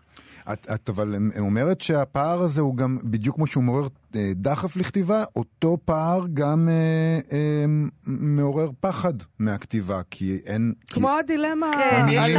[0.54, 5.24] את, את אבל אומרת שהפער הזה הוא גם, בדיוק כמו שהוא מעורר אה, דחף לכתיבה,
[5.36, 7.66] אותו פער גם אה, אה,
[8.08, 10.74] מעורר פחד מהכתיבה, כי אין...
[10.88, 11.14] כמו כי...
[11.20, 12.38] הדילמה כן, המילים, על,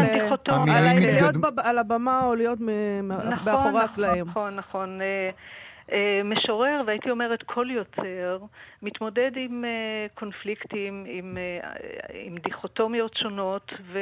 [0.48, 2.68] על, על להיות בב, על הבמה או להיות מ,
[3.08, 4.24] נכון, מאחורי נכון, הקלעים.
[4.28, 5.00] נכון, נכון.
[5.00, 5.30] אה, אה,
[6.24, 8.38] משורר, והייתי אומרת כל יוצר,
[8.83, 11.70] מתמודד עם אה, קונפליקטים, עם, אה,
[12.27, 13.98] עם דיכוטומיות שונות, ו...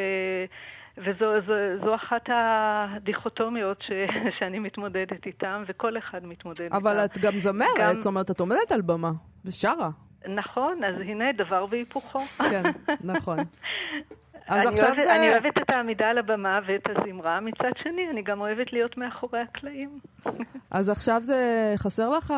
[0.99, 1.53] וזו זו,
[1.85, 3.91] זו אחת הדיכוטומיות ש,
[4.39, 6.77] שאני מתמודדת איתן, וכל אחד מתמודד איתן.
[6.77, 8.01] אבל את גם זמרת, גם...
[8.01, 9.11] זאת אומרת, את עומדת על במה,
[9.45, 9.91] ושרה.
[10.29, 12.19] נכון, אז הנה דבר והיפוכו.
[12.19, 12.63] כן,
[13.01, 13.39] נכון.
[14.49, 15.17] אז אני עכשיו אוהבת, זה...
[15.17, 19.41] אני אוהבת את העמידה על הבמה ואת הזמרה, מצד שני, אני גם אוהבת להיות מאחורי
[19.41, 19.99] הקלעים.
[20.71, 22.35] אז עכשיו זה חסר לך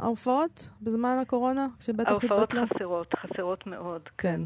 [0.00, 1.66] ההופעות בזמן הקורונה?
[2.06, 4.02] ההופעות חסרות, חסרות מאוד.
[4.18, 4.40] כן.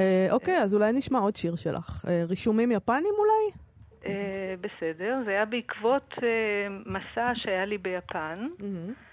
[0.00, 2.04] אה, אוקיי, אז אולי נשמע עוד שיר שלך.
[2.08, 3.58] אה, רישומים יפנים אולי?
[4.06, 8.46] אה, בסדר, זה היה בעקבות אה, מסע שהיה לי ביפן.
[8.58, 9.07] Mm-hmm.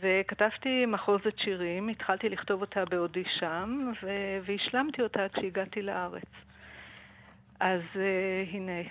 [0.00, 6.28] וכתבתי מחוזת שירים, התחלתי לכתוב אותה בעודי שם, ו- והשלמתי אותה כשהגעתי לארץ.
[7.60, 8.82] אז uh, הנה,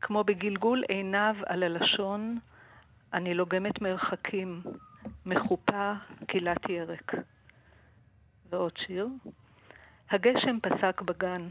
[0.00, 2.38] כמו בגלגול עיניו על הלשון,
[3.12, 4.62] אני לוגמת מרחקים,
[5.26, 5.92] מחופה
[6.26, 7.12] קהילת ירק.
[8.50, 9.08] ועוד שיר.
[10.10, 11.48] הגשם פסק בגן,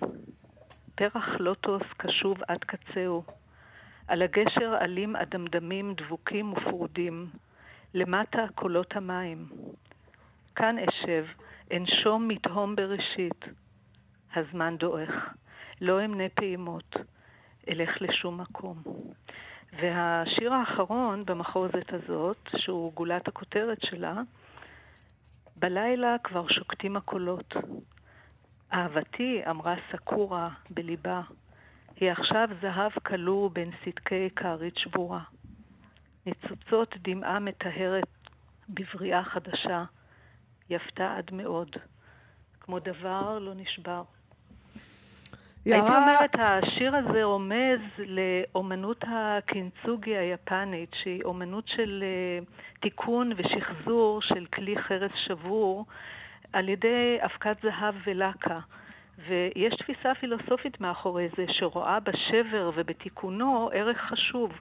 [0.95, 3.23] פרח לוטוס קשוב עד קצהו.
[4.08, 7.28] על הגשר עלים אדמדמים דבוקים ופרודים,
[7.94, 9.46] למטה קולות המים.
[10.56, 11.26] כאן אשב,
[11.72, 13.46] אנשום מתהום בראשית.
[14.36, 15.34] הזמן דועך,
[15.82, 16.96] לא אמנה פעימות,
[17.70, 18.84] אלך לשום מקום.
[19.82, 24.22] והשיר האחרון במחוזת הזאת, שהוא גולת הכותרת שלה,
[25.56, 27.54] בלילה כבר שוקטים הקולות.
[28.74, 31.22] אהבתי, אמרה סקורה בליבה,
[31.96, 35.22] היא עכשיו זהב כלוא בין סדקי כרית שבורה.
[36.26, 38.08] ניצוצות דמעה מטהרת
[38.70, 39.84] בבריאה חדשה,
[40.70, 41.70] יפתה עד מאוד,
[42.60, 44.04] כמו דבר לא נשבר.
[45.66, 45.78] ירה...
[45.78, 54.46] הייתי אומרת, השיר הזה רומז לאומנות הקינצוגי היפנית, שהיא אומנות של uh, תיקון ושחזור של
[54.46, 55.86] כלי חרס שבור
[56.54, 58.60] על ידי אבקת זהב ולקה.
[59.17, 64.52] ויש תפיסה פילוסופית מאחורי זה שרואה בשבר ובתיקונו ערך חשוב,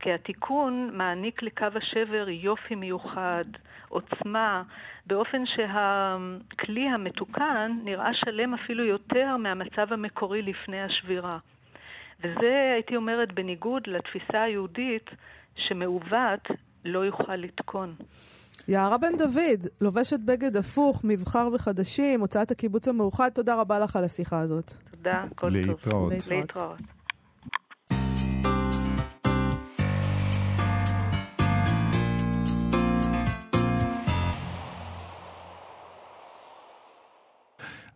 [0.00, 3.44] כי התיקון מעניק לקו השבר יופי מיוחד,
[3.88, 4.62] עוצמה,
[5.06, 11.38] באופן שהכלי המתוקן נראה שלם אפילו יותר מהמצב המקורי לפני השבירה.
[12.20, 15.10] וזה, הייתי אומרת, בניגוד לתפיסה היהודית
[15.56, 16.48] שמעוות
[16.84, 17.94] לא יוכל לתקון.
[18.68, 24.04] יערה בן דוד, לובשת בגד הפוך, מבחר וחדשים, הוצאת הקיבוץ המאוחד, תודה רבה לך על
[24.04, 24.72] השיחה הזאת.
[24.90, 25.56] תודה, כל טוב.
[25.56, 26.12] להתראות.
[26.30, 26.97] להתראות.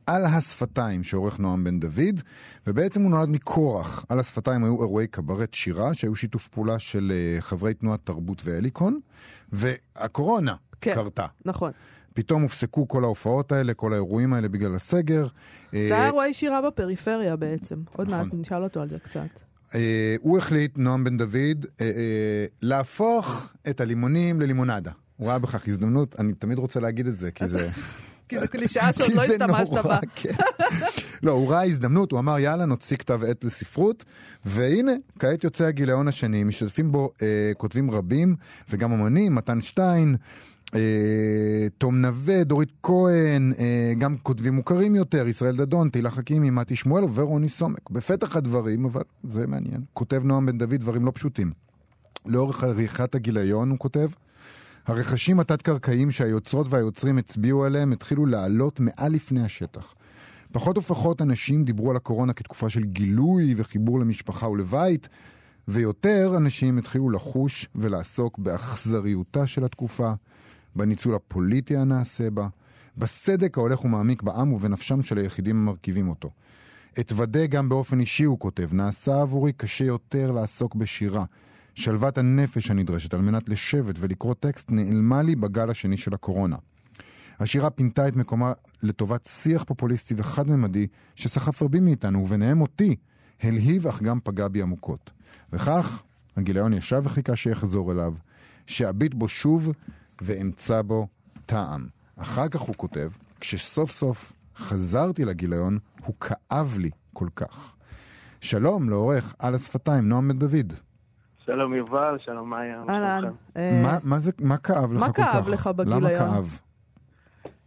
[0.07, 2.21] על השפתיים שעורך נועם בן דוד,
[2.67, 4.05] ובעצם הוא נולד מכורח.
[4.09, 9.01] על השפתיים היו אירועי קברט שירה, שהיו שיתוף פעולה של אה, חברי תנועת תרבות והליקון,
[9.53, 10.95] והקורונה כן.
[10.95, 11.27] קרתה.
[11.45, 11.73] נכון.
[12.15, 15.27] פתאום הופסקו כל ההופעות האלה, כל האירועים האלה בגלל הסגר.
[15.73, 17.83] זה אה, היה אירועי שירה בפריפריה בעצם.
[17.93, 18.19] עוד נכון.
[18.19, 19.41] מעט נשאל אותו על זה קצת.
[19.75, 24.91] אה, הוא החליט, נועם בן דוד, אה, אה, להפוך את הלימונים ללימונדה.
[25.17, 27.71] הוא ראה בכך הזדמנות, אני תמיד רוצה להגיד את זה, כי זה...
[28.33, 29.99] כי זו קלישאה שעוד לא השתמשת בה.
[30.15, 30.35] כן.
[31.23, 34.05] לא, הוא ראה הזדמנות, הוא אמר יאללה נוציא כתב עת לספרות,
[34.45, 38.37] והנה, כעת יוצא הגיליון השני, משתתפים בו אה, כותבים רבים,
[38.71, 40.17] וגם אמנים, מתן שטיין,
[40.75, 40.81] אה,
[41.79, 47.05] תום נווה, דורית כהן, אה, גם כותבים מוכרים יותר, ישראל דדון, תהילה חכימי, מתי שמואל
[47.15, 47.91] ורוני סומק.
[47.91, 51.53] בפתח הדברים, אבל זה מעניין, כותב נועם בן דוד דברים לא פשוטים.
[52.27, 54.09] לאורך עריכת הגיליון, הוא כותב,
[54.87, 59.95] הרכשים התת-קרקעיים שהיוצרות והיוצרים הצביעו עליהם התחילו לעלות מעל לפני השטח.
[60.53, 65.09] פחות ופחות אנשים דיברו על הקורונה כתקופה של גילוי וחיבור למשפחה ולבית,
[65.69, 70.13] ויותר אנשים התחילו לחוש ולעסוק באכזריותה של התקופה,
[70.77, 72.49] בניצול הפוליטי הנעשה בה,
[72.97, 76.31] בסדק ההולך ומעמיק בעם ובנפשם של היחידים המרכיבים אותו.
[77.01, 81.25] אתוודה גם באופן אישי, הוא כותב, נעשה עבורי קשה יותר לעסוק בשירה.
[81.75, 86.57] שלוות הנפש הנדרשת על מנת לשבת ולקרוא טקסט נעלמה לי בגל השני של הקורונה.
[87.41, 92.97] השירה פינתה את מקומה לטובת שיח פופוליסטי וחד-ממדי שסחף רבים מאיתנו, וביניהם אותי,
[93.43, 95.11] הלהיב אך גם פגע בי עמוקות.
[95.53, 96.03] וכך,
[96.37, 98.15] הגיליון ישב וחיכה שיחזור אליו,
[98.67, 99.73] שאביט בו שוב
[100.21, 101.07] ואמצא בו
[101.47, 101.87] טעם.
[102.17, 107.77] אחר כך הוא כותב, כשסוף סוף חזרתי לגיליון, הוא כאב לי כל כך.
[108.41, 110.73] שלום לעורך על השפתיים, נועם בן דוד.
[111.47, 112.83] שלום יובל, שלום מאיה.
[112.87, 113.33] מה אהלן.
[113.57, 115.33] אה, מה, מה, זה, מה כאב לך מה כל כך?
[115.33, 116.03] כאב לך בגיליון?
[116.03, 116.59] למה כאב?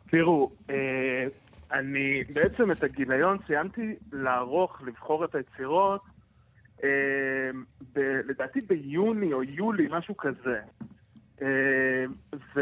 [0.10, 1.26] תראו, אה,
[1.72, 6.02] אני בעצם את הגיליון סיימתי לערוך, לבחור את היצירות,
[6.84, 6.90] אה,
[7.94, 10.60] ב- לדעתי ביוני או יולי, משהו כזה.
[12.56, 12.62] ו...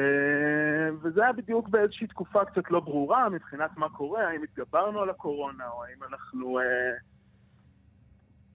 [1.02, 5.68] וזה היה בדיוק באיזושהי תקופה קצת לא ברורה מבחינת מה קורה, האם התגברנו על הקורונה,
[5.68, 6.60] או האם אנחנו...
[6.60, 6.64] אה,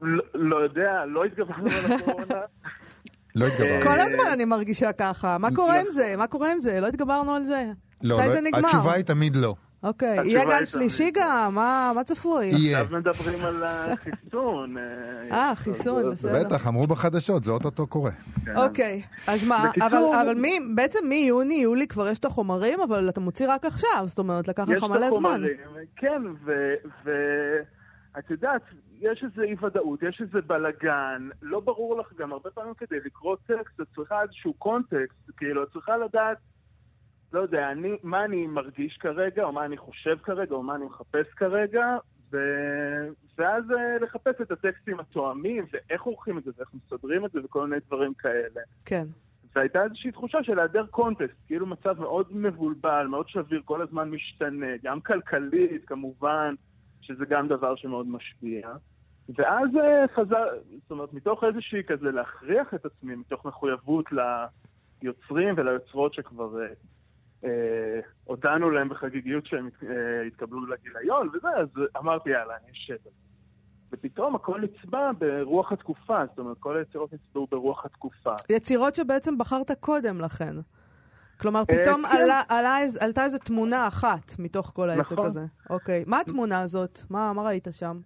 [0.02, 2.40] לא, לא יודע, לא התגברנו על הקורונה.
[3.37, 3.82] לא התגברנו.
[3.84, 5.38] כל הזמן אני מרגישה ככה.
[5.38, 6.14] מה קורה עם זה?
[6.18, 6.80] מה קורה עם זה?
[6.80, 7.64] לא התגברנו על זה.
[8.02, 8.58] לא, מתי לא, זה נגמר?
[8.58, 9.54] התשובה היא תמיד לא.
[9.82, 10.18] אוקיי.
[10.24, 10.64] יהיה גל.
[10.64, 11.54] שלישי גם?
[11.54, 12.46] מה מה צפוי?
[12.46, 12.80] יהיה.
[12.80, 14.76] עכשיו מדברים על החיסון.
[15.32, 16.40] אה, חיסון, בסדר.
[16.40, 18.11] בטח, אמרו בחדשות, זה אוטוטו קורה.
[18.56, 23.20] אוקיי, אז מה, אבל, אבל מי, בעצם מיוני, יולי כבר יש את החומרים, אבל אתה
[23.20, 25.30] מוציא רק עכשיו, זאת אומרת, לקח יש לך מלא זמן.
[25.30, 25.56] החומרים,
[25.96, 26.22] כן,
[27.04, 28.62] ואת יודעת,
[29.00, 33.37] יש איזו אי ודאות, יש איזה בלאגן, לא ברור לך גם הרבה פעמים כדי לקרוא
[33.46, 36.38] טקסט, את צריכה איזשהו קונטקסט, כאילו, את צריכה לדעת,
[37.32, 40.84] לא יודע, אני, מה אני מרגיש כרגע, או מה אני חושב כרגע, או מה אני
[40.84, 41.96] מחפש כרגע,
[42.32, 42.37] ו...
[43.38, 47.66] ואז אה, לחפש את הטקסטים התואמים, ואיך עורכים את זה, ואיך מסדרים את זה, וכל
[47.66, 48.61] מיני דברים כאלה.
[48.84, 49.04] כן.
[49.54, 54.66] והייתה איזושהי תחושה של היעדר קונטקסט, כאילו מצב מאוד מבולבל, מאוד שביר, כל הזמן משתנה,
[54.82, 56.54] גם כלכלית כמובן,
[57.09, 58.68] שזה גם דבר שמאוד משפיע.
[59.37, 60.47] ואז אה, חזר,
[60.83, 64.05] זאת אומרת, מתוך איזושהי כזה להכריח את עצמי, מתוך מחויבות
[65.03, 66.66] ליוצרים וליוצרות שכבר אה,
[67.44, 72.97] אה, הודענו להם בחגיגיות שהם אה, התקבלו לגיליון וזה, אז אמרתי, יאללה, אני אשב.
[73.92, 78.35] ופתאום הכל נצבע ברוח התקופה, זאת אומרת, כל היצירות נצבעו ברוח התקופה.
[78.51, 80.57] יצירות שבעצם בחרת קודם לכן.
[81.40, 82.16] כלומר, אה, פתאום כן.
[82.16, 85.27] עלה, עלה, איז- עלתה איזו תמונה אחת מתוך כל העסק נכון.
[85.27, 85.40] הזה.
[85.70, 86.05] אוקיי.
[86.07, 86.98] מה התמונה הזאת?
[87.11, 88.01] מה, מה ראית שם?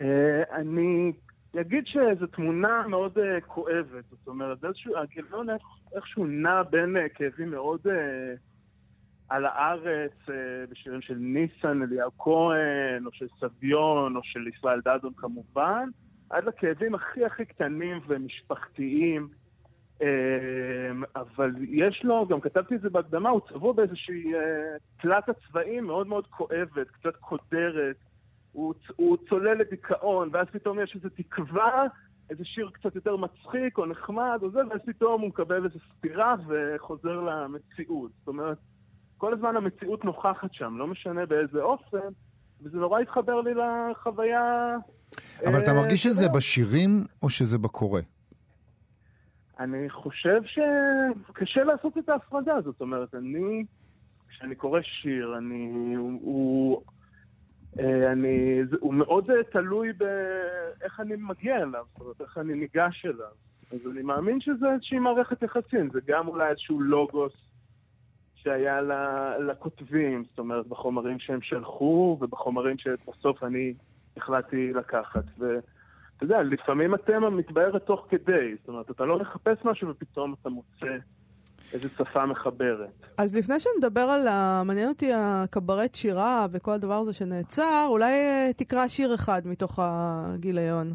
[0.00, 0.06] אה,
[0.52, 1.12] אני
[1.60, 5.62] אגיד שזו תמונה מאוד אה, כואבת, זאת אומרת, איזשהו, הגיליון איך,
[5.96, 8.34] איכשהו נע בין אה, כאבים מאוד אה,
[9.28, 10.34] על הארץ, אה,
[10.70, 15.88] בשירים של ניסן, אליהו כהן, או של סביון, או של ישראל דדון כמובן,
[16.30, 19.28] עד לכאבים הכי הכי קטנים ומשפחתיים.
[20.02, 24.40] אה, אבל יש לו, גם כתבתי את זה בהקדמה, הוא צבוע באיזושהי אה,
[25.00, 27.96] תלת הצבעים מאוד מאוד כואבת, קצת קודרת.
[28.52, 31.84] הוא, הוא צולל לדיכאון, ואז פתאום יש איזו תקווה,
[32.30, 36.34] איזה שיר קצת יותר מצחיק או נחמד או זה, ואז פתאום הוא מקבל איזו סטירה
[36.48, 38.10] וחוזר למציאות.
[38.18, 38.58] זאת אומרת,
[39.18, 42.08] כל הזמן המציאות נוכחת שם, לא משנה באיזה אופן,
[42.62, 44.76] וזה נורא התחבר לי לחוויה...
[45.46, 46.32] אבל אתה אה, מרגיש שזה אתה.
[46.32, 48.00] בשירים או שזה בקורא?
[49.60, 53.64] אני חושב שקשה לעשות את ההפרדה, זאת אומרת, אני,
[54.28, 56.82] כשאני קורא שיר, אני, הוא,
[57.78, 63.06] אה, אני, הוא מאוד אה, תלוי באיך אני מגיע אליו, זאת אומרת, איך אני ניגש
[63.06, 63.32] אליו.
[63.72, 67.32] אז אני מאמין שזה איזושהי מערכת יחסים, זה גם אולי איזשהו לוגוס
[68.34, 68.80] שהיה
[69.40, 73.74] לכותבים, זאת אומרת, בחומרים שהם שלחו ובחומרים שבסוף אני
[74.16, 75.24] החלטתי לקחת.
[76.22, 80.48] ואתה יודע, לפעמים התמה מתבהרת תוך כדי, זאת אומרת, אתה לא מחפש משהו ופתאום אתה
[80.48, 80.96] מוצא
[81.72, 83.06] איזו שפה מחברת.
[83.18, 84.62] אז לפני שנדבר על, ה...
[84.66, 90.92] מעניין אותי הקברט שירה וכל הדבר הזה שנעצר, אולי אה, תקרא שיר אחד מתוך הגיליון.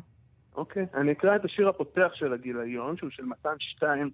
[0.56, 4.10] אוקיי, אני אקרא את השיר הפותח של הגיליון, שהוא של מתן שטיין.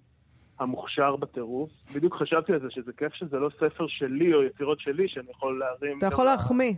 [0.60, 1.70] המוכשר בטירוף.
[1.94, 5.58] בדיוק חשבתי על זה, שזה כיף שזה לא ספר שלי או יצירות שלי, שאני יכול
[5.58, 5.98] להרים...
[5.98, 6.72] אתה יכול להחמיא.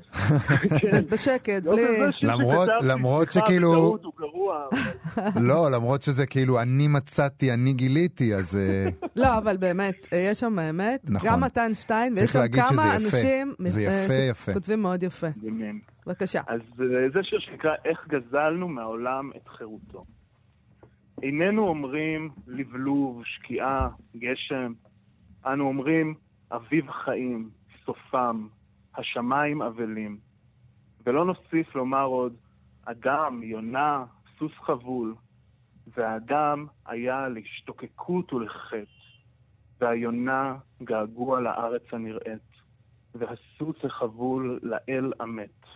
[1.13, 1.99] בשקט, לא בלי...
[2.83, 3.99] למרות שכאילו...
[5.41, 8.57] לא, למרות שזה כאילו אני מצאתי, אני גיליתי, אז...
[8.57, 8.89] אה,
[9.23, 11.01] לא, אבל באמת, אה, יש שם האמת.
[11.11, 11.31] נכון.
[11.31, 13.55] גם מתן שטיין, ויש שם כמה אנשים...
[13.59, 14.53] זה יפה, יפה.
[14.53, 15.27] כותבים מאוד יפה.
[16.07, 16.41] בבקשה.
[16.47, 20.05] אז אה, זה שיר שנקרא איך גזלנו מהעולם את חירותו.
[21.23, 24.73] איננו אומרים לבלוב, שקיעה, גשם.
[25.47, 26.15] אנו אומרים
[26.53, 27.51] אביב חיים,
[27.85, 28.49] סופם,
[28.97, 30.19] השמיים אבלים.
[31.07, 32.37] ולא נוסיף לומר עוד,
[32.85, 34.05] אדם, יונה,
[34.39, 35.15] סוס חבול,
[35.97, 38.85] והאדם היה להשתוקקות ולחטא,
[39.81, 42.57] והיונה געגוע לארץ הנראית,
[43.15, 45.67] והסוס החבול לאל המת.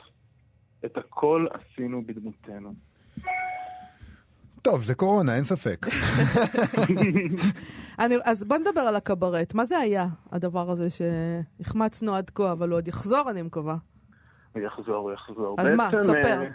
[0.84, 2.74] את הכל עשינו בדמותנו.
[4.62, 5.86] טוב, זה קורונה, אין ספק.
[8.00, 9.54] אני, אז בוא נדבר על הקברט.
[9.54, 13.76] מה זה היה, הדבר הזה שהחמצנו עד כה, אבל הוא עוד יחזור, אני מקווה.
[14.52, 15.56] הוא יחזור, הוא יחזור.
[15.58, 16.42] אז בעצם, מה, ספר.
[16.42, 16.52] Uh,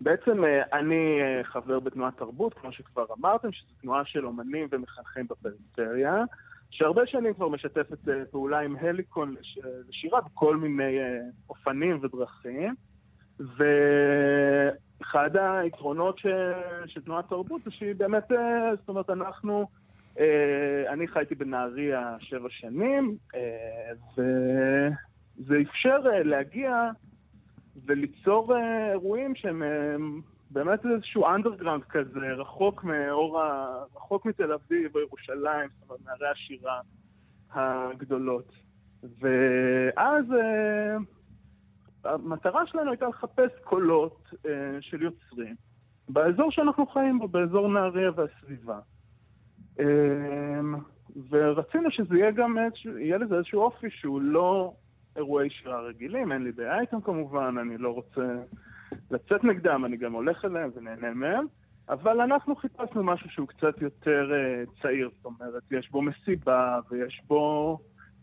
[0.00, 5.26] בעצם uh, אני uh, חבר בתנועת תרבות, כמו שכבר אמרתם, שזו תנועה של אומנים ומחנכים
[5.26, 6.24] בפריפריה,
[6.70, 7.98] שהרבה שנים כבר משתפת
[8.30, 10.96] פעולה עם הליקון לש, לשירה בכל מיני
[11.48, 12.74] אופנים ודרכים.
[13.40, 13.64] ו...
[15.04, 16.26] אחד היתרונות ש...
[16.86, 19.66] של תנועת תרבות זה שהיא באמת, אה, זאת אומרת, אנחנו,
[20.18, 26.90] אה, אני חייתי בנהריה שבע שנים, אה, וזה אפשר להגיע
[27.86, 28.56] וליצור
[28.90, 29.62] אירועים שהם
[30.50, 33.76] באמת איזשהו אנדרגראונד כזה, רחוק מאור ה...
[33.96, 36.80] רחוק מתל אביב או ירושלים, זאת אומרת, נערי השירה
[37.52, 38.52] הגדולות.
[39.20, 40.24] ואז
[42.04, 45.54] המטרה שלנו הייתה לחפש קולות אה, של יוצרים
[46.08, 48.78] באזור שאנחנו חיים בו, באזור נהריה והסביבה.
[49.80, 50.60] אה,
[51.30, 54.72] ורצינו שזה יהיה גם, איזשהו, יהיה לזה איזשהו אופי שהוא לא
[55.16, 58.22] אירועי שירה רגילים, אין לי בעיה איתם כמובן, אני לא רוצה
[59.10, 61.46] לצאת נגדם, אני גם הולך אליהם ונהנה מהם,
[61.88, 67.22] אבל אנחנו חיפשנו משהו שהוא קצת יותר אה, צעיר, זאת אומרת, יש בו מסיבה ויש
[67.26, 67.78] בו...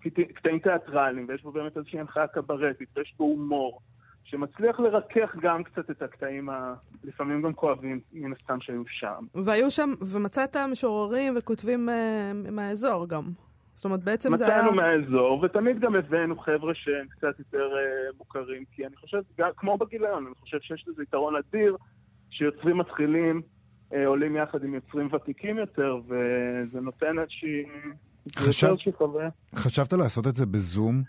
[0.09, 3.81] קטעים תיאטרליים, ויש בו באמת איזושהי הנחיה קברטית, ויש בו הומור,
[4.23, 6.49] שמצליח לרכך גם קצת את הקטעים
[7.03, 9.25] הלפעמים גם כואבים, מן הסתם, שהיו שם.
[9.35, 13.23] והיו שם, ומצאת משוררים וכותבים uh, מהאזור גם.
[13.73, 14.57] זאת אומרת, בעצם זה היה...
[14.57, 19.49] מצאנו מהאזור, ותמיד גם הבאנו חבר'ה שהם קצת יותר uh, מוכרים, כי אני חושב, גם,
[19.57, 21.77] כמו בגיליון, אני חושב שיש לזה יתרון אדיר,
[22.29, 23.41] שיוצרים מתחילים
[23.91, 27.65] uh, עולים יחד עם יוצרים ותיקים יותר, וזה נותן איזושהי...
[28.35, 28.73] חשב...
[29.55, 31.03] חשבת לעשות את זה בזום?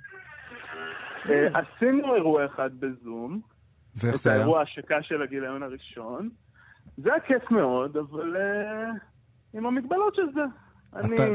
[1.31, 3.41] אה, עשינו אירוע אחד בזום.
[3.97, 4.39] ואיך זה היה?
[4.39, 6.31] את האירוע השקה של הגיליון הראשון.
[6.99, 8.91] זה היה כיף מאוד, אבל אה,
[9.55, 10.41] עם המגבלות של זה.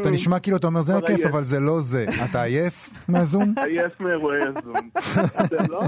[0.01, 2.05] אתה, נשמע כאילו אתה אומר זה היה כיף, אבל זה לא זה.
[2.29, 3.53] אתה עייף מהזום?
[3.65, 4.89] עייף מאירועי הזום.
[5.49, 5.81] זה לא?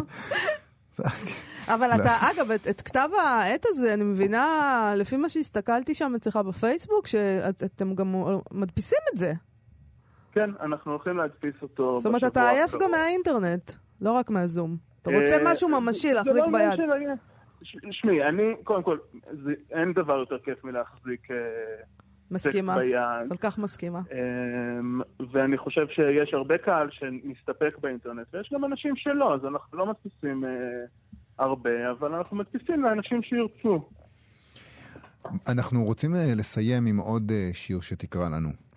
[1.67, 2.31] אבל אתה, לא.
[2.31, 7.95] אגב, את, את כתב העת הזה, אני מבינה, לפי מה שהסתכלתי שם אצלך בפייסבוק, שאתם
[7.95, 8.15] גם
[8.51, 9.33] מדפיסים את זה.
[10.31, 14.77] כן, אנחנו הולכים להדפיס אותו זאת אומרת, אתה עייף גם מהאינטרנט, לא רק מהזום.
[15.01, 16.79] אתה רוצה אה, משהו ממשי להחזיק לא ביד.
[17.91, 18.97] שמעי, אני, קודם כל,
[19.71, 21.31] אין דבר יותר כיף מלהחזיק...
[21.31, 21.35] אה,
[22.31, 22.75] מסכימה,
[23.29, 23.99] כל כך מסכימה.
[23.99, 29.85] אמ, ואני חושב שיש הרבה קהל שמסתפק באינטרנט, ויש גם אנשים שלא, אז אנחנו לא
[29.85, 30.49] מדפיסים אה,
[31.39, 33.89] הרבה, אבל אנחנו מדפיסים לאנשים שירצו.
[35.47, 38.68] אנחנו רוצים לסיים עם עוד שיר שתקרא לנו.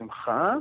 [0.00, 0.54] בשמחה.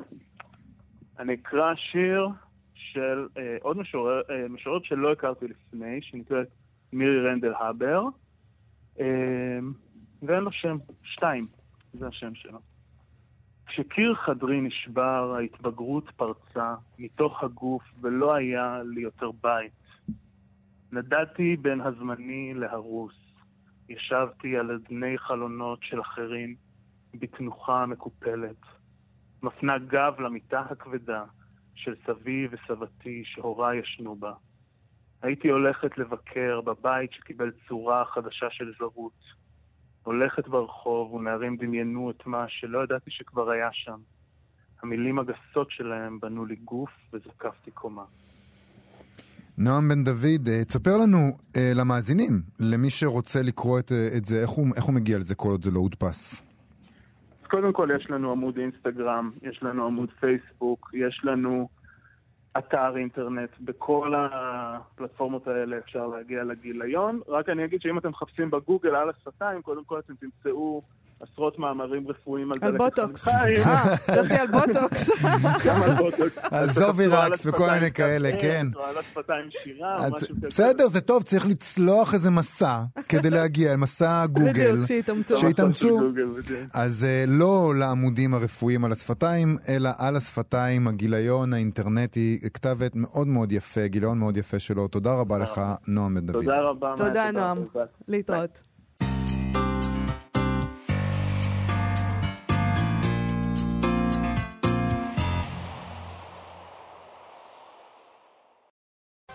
[1.20, 2.28] אני אקרא שיר
[2.74, 6.48] של אה, עוד משורר, אה, משוררת שלא הכרתי לפני, שנקראת
[6.94, 8.04] מירי רנדל הבר,
[9.00, 9.60] אה,
[10.22, 11.44] ואין לו שם, שתיים,
[11.94, 12.60] זה השם שלו.
[13.66, 19.72] כשקיר חדרי נשבר, ההתבגרות פרצה מתוך הגוף ולא היה לי יותר בית.
[20.92, 23.16] נדדתי בין הזמני להרוס,
[23.90, 26.56] ישבתי על אדני חלונות של אחרים,
[27.14, 28.79] בתנוחה מקופלת,
[29.44, 31.24] מפנה גב למיטה הכבדה
[31.76, 34.34] של סבי וסבתי שהוריי ישנו בה.
[35.22, 39.20] הייתי הולכת לבקר בבית שקיבל צורה חדשה של זרות.
[40.04, 44.00] הולכת ברחוב ונערים דמיינו את מה שלא ידעתי שכבר היה שם.
[44.82, 48.04] המילים הגסות שלהם בנו לי גוף וזקפתי קומה.
[49.58, 54.42] נועם בן דוד, אה, תספר לנו, אה, למאזינים, למי שרוצה לקרוא את, אה, את זה,
[54.42, 56.49] איך הוא, איך הוא מגיע לזה כל עוד זה לא הודפס?
[57.50, 61.70] קודם כל יש לנו עמוד אינסטגרם, יש לנו עמוד פייסבוק, יש לנו
[62.58, 67.20] אתר אינטרנט, בכל הפלטפורמות האלה אפשר להגיע לגיליון.
[67.28, 70.82] רק אני אגיד שאם אתם מחפשים בגוגל על השפתיים, קודם כל אתם תמצאו
[71.20, 73.28] עשרות מאמרים רפואיים על דלקת בוטוקס.
[73.28, 75.10] אה, חשבתי על בוטוקס.
[75.66, 76.38] גם על בוטוקס.
[76.52, 78.68] על זובירקס וכל מיני כאלה, כן.
[78.76, 80.48] או על השפתיים שירה, משהו כזה.
[80.48, 84.76] בסדר, זה טוב, צריך לצלוח איזה מסע כדי להגיע, מסע גוגל.
[84.76, 86.04] בדיוק,
[86.38, 86.60] בדיוק.
[86.74, 93.52] אז אה, לא לעמודים הרפואיים על השפתיים, אלא על השפתיים, הגיליון האינטרנטי, כתבת מאוד מאוד
[93.52, 94.88] יפה, גיליון מאוד יפה שלו.
[94.88, 96.36] תודה רבה לך, נועם בן דוד.
[96.36, 96.94] תודה רבה.
[96.98, 97.58] תודה, נועם.
[98.08, 98.69] להתראות.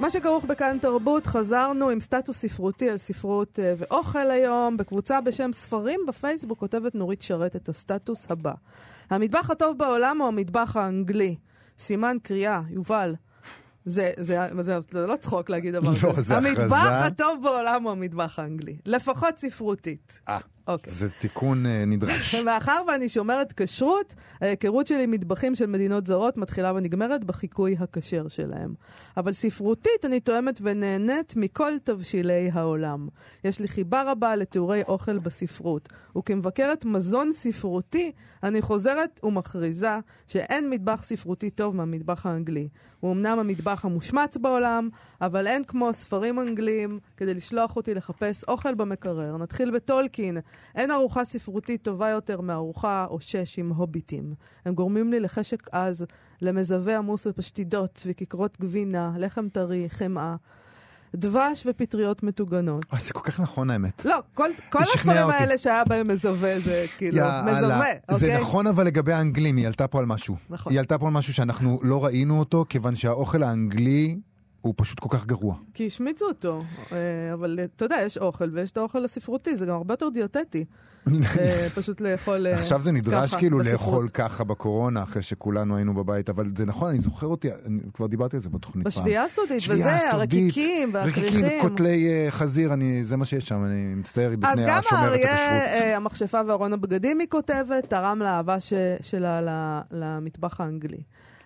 [0.05, 4.77] מה שכרוך בכאן תרבות, חזרנו עם סטטוס ספרותי על ספרות אה, ואוכל היום.
[4.77, 8.53] בקבוצה בשם ספרים בפייסבוק כותבת נורית שרת את הסטטוס הבא:
[9.11, 11.37] המטבח הטוב בעולם הוא המטבח האנגלי.
[11.79, 13.15] סימן קריאה, יובל.
[13.85, 16.23] זה, זה, זה, זה לא צחוק להגיד דבר לא, כזה.
[16.23, 16.51] זה הכרזה.
[16.51, 18.77] המטבח הטוב בעולם הוא המטבח האנגלי.
[18.87, 20.21] לפחות ספרותית.
[20.29, 20.39] אה,
[20.69, 20.93] אוקיי.
[20.93, 22.35] זה תיקון אה, נדרש.
[22.45, 28.29] מאחר ואני שומרת כשרות, ההיכרות שלי עם מטבחים של מדינות זרות מתחילה ונגמרת בחיקוי הכשר
[28.29, 28.75] שלהם.
[29.17, 33.09] אבל ספרותית אני תואמת ונהנית מכל תבשילי העולם.
[33.45, 35.89] יש לי חיבה רבה לתיאורי אוכל בספרות,
[36.19, 38.13] וכמבקרת מזון ספרותי,
[38.43, 42.69] אני חוזרת ומכריזה שאין מטבח ספרותי טוב מהמטבח האנגלי.
[43.01, 44.89] הוא אמנם המטבח המושמץ בעולם,
[45.21, 49.37] אבל אין כמו ספרים אנגליים כדי לשלוח אותי לחפש אוכל במקרר.
[49.37, 50.39] נתחיל בטולקין.
[50.75, 54.35] אין ארוחה ספרותית טובה יותר מארוחה או שש עם הוביטים.
[54.65, 56.07] הם גורמים לי לחשק עז,
[56.43, 60.37] למזווה עמוס בפשטידות וכיכרות גבינה, לחם טרי, חמאה.
[61.17, 62.85] דבש ופטריות מטוגנות.
[62.93, 64.05] אוי, זה כל כך נכון האמת.
[64.05, 65.37] לא, כל, כל זה אותי.
[65.37, 67.53] האלה שהיה בהם מזווה זה כאילו, יאללה.
[67.53, 68.41] מזווה, זה אוקיי?
[68.41, 70.37] נכון אבל לגבי האנגלים, היא עלתה פה על משהו.
[70.51, 70.73] נכון.
[70.73, 74.19] היא עלתה פה על משהו שאנחנו לא ראינו אותו, כיוון שהאוכל האנגלי
[74.65, 75.55] הוא פשוט כל כך גרוע.
[75.75, 76.63] כי השמיצו אותו,
[76.93, 76.97] אה,
[77.35, 80.65] אבל אה, אתה יודע, יש אוכל ויש את האוכל הספרותי, זה גם הרבה יותר דיאטטי.
[81.39, 83.73] אה, פשוט לאכול אה, עכשיו זה נדרש ככה, כאילו בספרות.
[83.81, 88.07] לאכול ככה בקורונה, אחרי שכולנו היינו בבית, אבל זה נכון, אני זוכר אותי, אני כבר
[88.07, 88.91] דיברתי על זה בתוכנית פעם.
[88.91, 91.45] בשביעייה הסודית, וזה, הרקיקים והכריכים.
[91.45, 95.35] רקיקים, קוטלי חזיר, אני, זה מה שיש שם, אני מצטער אז בפני גם השומרת האריה,
[95.35, 95.83] הכשרות.
[95.83, 99.41] אה, המכשפה וארון הבגדים, היא כותבת, תרם לאהבה ש- שלה
[99.91, 101.03] למטבח האנגלי.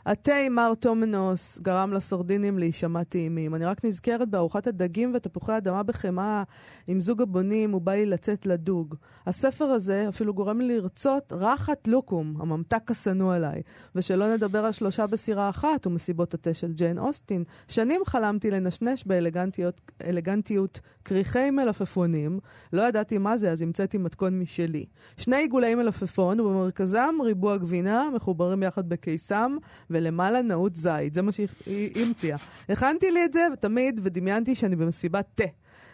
[0.08, 3.54] התה עם מר טומנוס גרם לסרדינים להישמע טעימים.
[3.54, 6.42] אני רק נזכרת בארוחת הדגים ותפוחי אדמה בחמאה
[6.86, 8.94] עם זוג הבונים, ובא לי לצאת לדוג.
[9.26, 13.62] הספר הזה אפילו גורם לי לרצות רחת לוקום, הממתק השנוא עליי.
[13.94, 17.44] ושלא נדבר על שלושה בסירה אחת ומסיבות התה של ג'יין אוסטין.
[17.68, 22.40] שנים חלמתי לנשנש באלגנטיות אלגנטיות כריכי מלפפונים.
[22.72, 24.84] לא ידעתי מה זה, אז המצאתי מתכון משלי.
[25.16, 29.56] שני עיגולי מלפפון, ובמרכזם ריבוע גבינה, מחוברים יחד בקיסם,
[29.98, 31.14] ולמעלה נעוץ זית.
[31.14, 32.36] זה מה שהיא המציאה.
[32.68, 35.44] הכנתי לי את זה תמיד, ודמיינתי שאני במסיבת תה.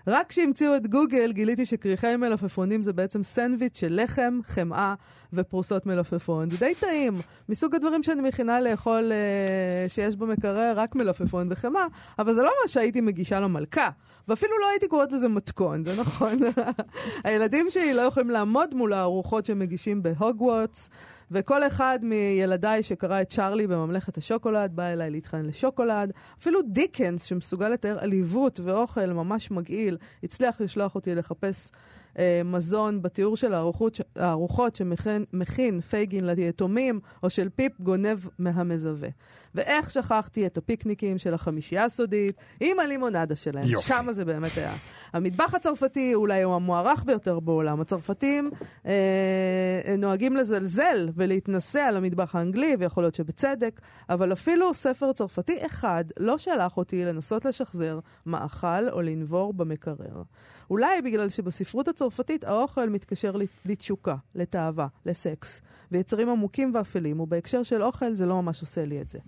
[0.07, 4.95] רק כשהמציאו את גוגל גיליתי שכריכי מלפפונים זה בעצם סנדוויץ' של לחם, חמאה
[5.33, 6.51] ופרוסות מלפפון.
[6.51, 7.15] זה די טעים,
[7.49, 11.87] מסוג הדברים שאני מכינה לאכול אה, שיש במקרר רק מלפפון וחמאה,
[12.19, 13.91] אבל זה לא מה שהייתי מגישה למלכה.
[14.29, 16.39] ואפילו לא הייתי קוראת לזה מתכון, זה נכון.
[17.25, 20.91] הילדים שלי לא יכולים לעמוד מול הארוחות שמגישים בהוגוורטס.
[21.31, 26.13] וכל אחד מילדיי שקרא את צ'ארלי בממלכת השוקולד בא אליי להתחנן לשוקולד.
[26.39, 31.71] אפילו דיקנס, שמסוגל לתאר עליבות ואוכל ממש מגעיל, הצליח לשלוח אותי לחפש
[32.19, 39.09] אה, מזון בתיאור של הארוחות, הארוחות שמכין פייגין ליתומים, או של פיפ גונב מהמזווה.
[39.55, 43.67] ואיך שכחתי את הפיקניקים של החמישייה הסודית עם הלימונדה שלהם.
[43.67, 43.89] יופי.
[43.89, 44.75] שמה זה באמת היה.
[45.13, 47.81] המטבח הצרפתי אולי הוא המוערך ביותר בעולם.
[47.81, 48.51] הצרפתים
[48.87, 48.93] אה,
[49.99, 56.39] נוהגים לזלזל ולהתנשא על המטבח האנגלי, ויכול להיות שבצדק, אבל אפילו ספר צרפתי אחד לא
[56.39, 60.23] שלח אותי לנסות לשחזר מאכל או לנבור במקרר.
[60.71, 63.37] אולי בגלל שבספרות הצרפתית האוכל מתקשר
[63.67, 65.63] לתשוקה, לתאווה, לסקס.
[65.93, 69.19] ויצרים עמוקים ואפלים, ובהקשר של אוכל זה לא ממש עושה לי את זה.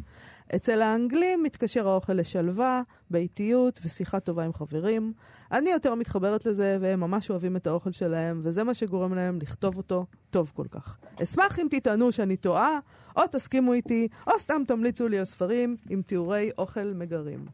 [0.56, 5.12] אצל האנגלים מתקשר האוכל לשלווה, באיטיות ושיחה טובה עם חברים.
[5.52, 9.76] אני יותר מתחברת לזה, והם ממש אוהבים את האוכל שלהם, וזה מה שגורם להם לכתוב
[9.76, 10.98] אותו טוב כל כך.
[11.22, 12.78] אשמח אם תטענו שאני טועה,
[13.16, 17.46] או תסכימו איתי, או סתם תמליצו לי על ספרים עם תיאורי אוכל מגרים.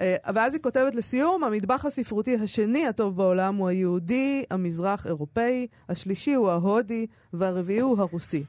[0.00, 6.34] אה, ואז היא כותבת לסיום, המטבח הספרותי השני הטוב בעולם הוא היהודי, המזרח אירופאי, השלישי
[6.34, 8.44] הוא ההודי, והרביעי הוא הרוסי.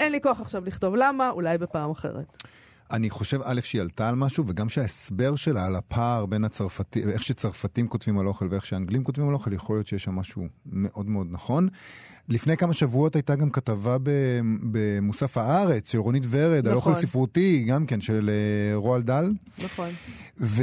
[0.00, 2.42] אין לי כוח עכשיו לכתוב למה, אולי בפעם אחרת.
[2.90, 7.22] אני חושב, א', שהיא עלתה על משהו, וגם שההסבר שלה על הפער בין הצרפתים, איך
[7.22, 11.06] שצרפתים כותבים על אוכל ואיך שאנגלים כותבים על אוכל, יכול להיות שיש שם משהו מאוד
[11.08, 11.68] מאוד נכון.
[12.28, 13.96] לפני כמה שבועות הייתה גם כתבה
[14.70, 16.70] במוסף הארץ של רונית ורד, נכון.
[16.70, 19.32] על אוכל ספרותי, גם כן, של אה, רועל דל.
[19.64, 19.88] נכון.
[20.40, 20.62] ו...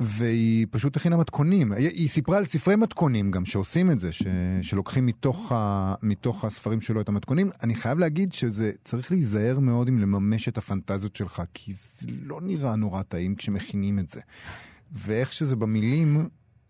[0.00, 1.72] והיא פשוט הכינה מתכונים.
[1.72, 4.22] היא סיפרה על ספרי מתכונים גם שעושים את זה, ש,
[4.62, 7.48] שלוקחים מתוך, ה, מתוך הספרים שלו את המתכונים.
[7.62, 12.40] אני חייב להגיד שזה צריך להיזהר מאוד אם לממש את הפנטזיות שלך, כי זה לא
[12.42, 14.20] נראה נורא טעים כשמכינים את זה.
[14.92, 16.28] ואיך שזה במילים,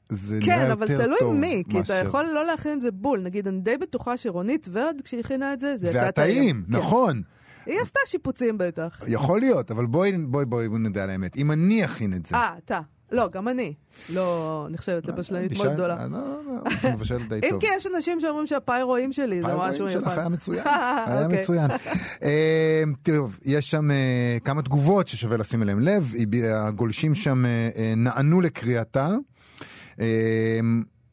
[0.08, 0.96] זה כן, נראה יותר טוב.
[0.96, 2.00] כן, אבל תלוי מי, כי מאשר...
[2.00, 3.20] אתה יכול לא להכין את זה בול.
[3.20, 6.36] נגיד, אני די בטוחה שרונית ורד, כשהיא הכינה את זה, זה יצא טעים.
[6.36, 6.76] והטעים, כן.
[6.76, 7.22] נכון.
[7.66, 9.00] היא עשתה שיפוצים בטח.
[9.08, 11.36] יכול להיות, אבל בואי, בואי, בואי, בואי נדע על האמת.
[11.36, 12.36] אם אני אכין את זה...
[12.36, 12.80] אה, אתה.
[13.12, 13.74] לא, גם אני.
[14.14, 15.96] לא נחשבת לבשלנית מאוד בישל- גדולה.
[16.00, 17.60] אה, לא, לא, הוא מבשל די אם טוב.
[17.60, 20.18] כי יש אנשים שאומרים שהפאי רואים שלי, זה משהו רואים שלך מיוחד.
[20.18, 20.62] היה מצוין,
[21.06, 21.40] היה אוקיי.
[21.40, 21.70] מצוין.
[22.22, 23.96] אה, תראו, יש שם אה,
[24.44, 26.12] כמה תגובות ששווה לשים אליהם לב,
[26.54, 29.10] הגולשים שם אה, אה, נענו לקריאתה.
[30.00, 30.60] אה,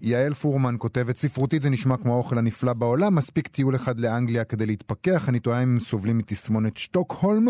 [0.01, 4.65] יעל פורמן כותבת, ספרותית זה נשמע כמו האוכל הנפלא בעולם, מספיק טיול אחד לאנגליה כדי
[4.65, 7.45] להתפכח, אני תוהה אם סובלים מתסמונת שטוקהולם,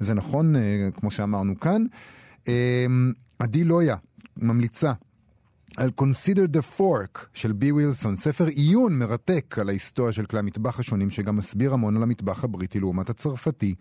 [0.00, 0.60] זה נכון, אה,
[0.94, 1.84] כמו שאמרנו כאן.
[3.38, 3.96] עדי לויה,
[4.36, 4.92] ממליצה,
[5.76, 10.80] על Consider the Fork של בי ווילסון, ספר עיון מרתק על ההיסטוריה של כלי המטבח
[10.80, 13.74] השונים, שגם מסביר המון על המטבח הבריטי לעומת הצרפתי,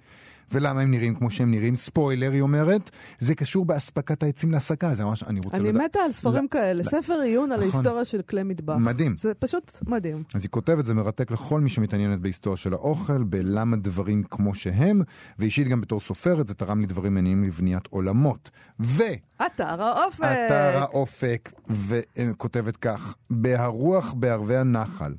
[0.51, 1.75] ולמה הם נראים כמו שהם נראים.
[1.75, 2.89] ספוילר, היא אומרת,
[3.19, 5.83] זה קשור באספקת העצים להסקה, זה ממש, אני רוצה אני לדעת.
[5.83, 6.83] מתה על ספרים לא, כאלה, לא.
[6.83, 7.71] ספר עיון על נכון.
[7.71, 8.75] ההיסטוריה של כלי מטבח.
[8.79, 9.17] מדהים.
[9.17, 10.23] זה פשוט מדהים.
[10.33, 15.01] אז היא כותבת, זה מרתק לכל מי שמתעניינת בהיסטוריה של האוכל, בלמה דברים כמו שהם,
[15.39, 18.49] ואישית גם בתור סופרת, זה תרם לי דברים מעניינים לבניית עולמות.
[18.79, 19.03] ו...
[19.45, 20.23] אתר האופק.
[20.23, 25.13] אתר האופק, וכותבת כך, בהרוח בערבי הנחל,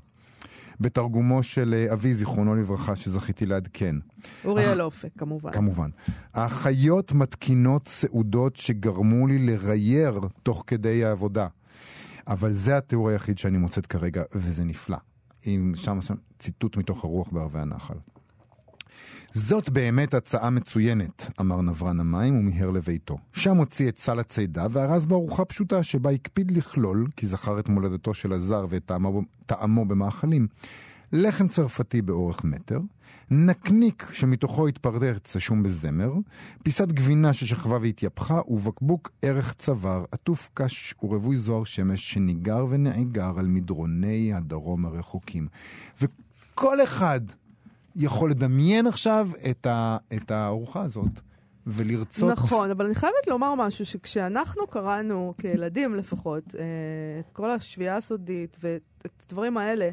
[0.81, 3.97] בתרגומו של אה, אבי, זיכרונו לברכה, שזכיתי לעדכן.
[4.45, 5.53] אוריאל אופק, כמובן.
[5.53, 5.91] כמובן.
[6.35, 11.47] האחיות מתקינות סעודות שגרמו לי לרייר תוך כדי העבודה.
[12.29, 14.97] אבל זה התיאור היחיד שאני מוצאת כרגע, וזה נפלא.
[15.45, 17.95] עם שם, שם ציטוט מתוך הרוח בערבי הנחל.
[19.33, 23.19] זאת באמת הצעה מצוינת, אמר נברן המים ומיהר לביתו.
[23.33, 28.15] שם הוציא את סל הצידה וארז בארוחה פשוטה שבה הקפיד לכלול, כי זכר את מולדתו
[28.15, 30.47] של הזר ואת טעמו, טעמו במאכלים,
[31.13, 32.81] לחם צרפתי באורך מטר,
[33.31, 36.13] נקניק שמתוכו התפרץ השום בזמר,
[36.63, 43.47] פיסת גבינה ששכבה והתייפחה, ובקבוק ערך צוואר עטוף קש ורווי זוהר שמש שניגר ונעיגר על
[43.47, 45.49] מדרוני הדרום הרחוקים.
[46.03, 47.21] וכל אחד
[47.99, 51.21] יכול לדמיין עכשיו את, ה, את הארוחה הזאת,
[51.67, 52.31] ולרצות...
[52.31, 56.65] נכון, אבל אני חייבת לומר משהו, שכשאנחנו קראנו, כילדים לפחות, אה,
[57.21, 59.91] את כל השביעה הסודית ואת הדברים האלה,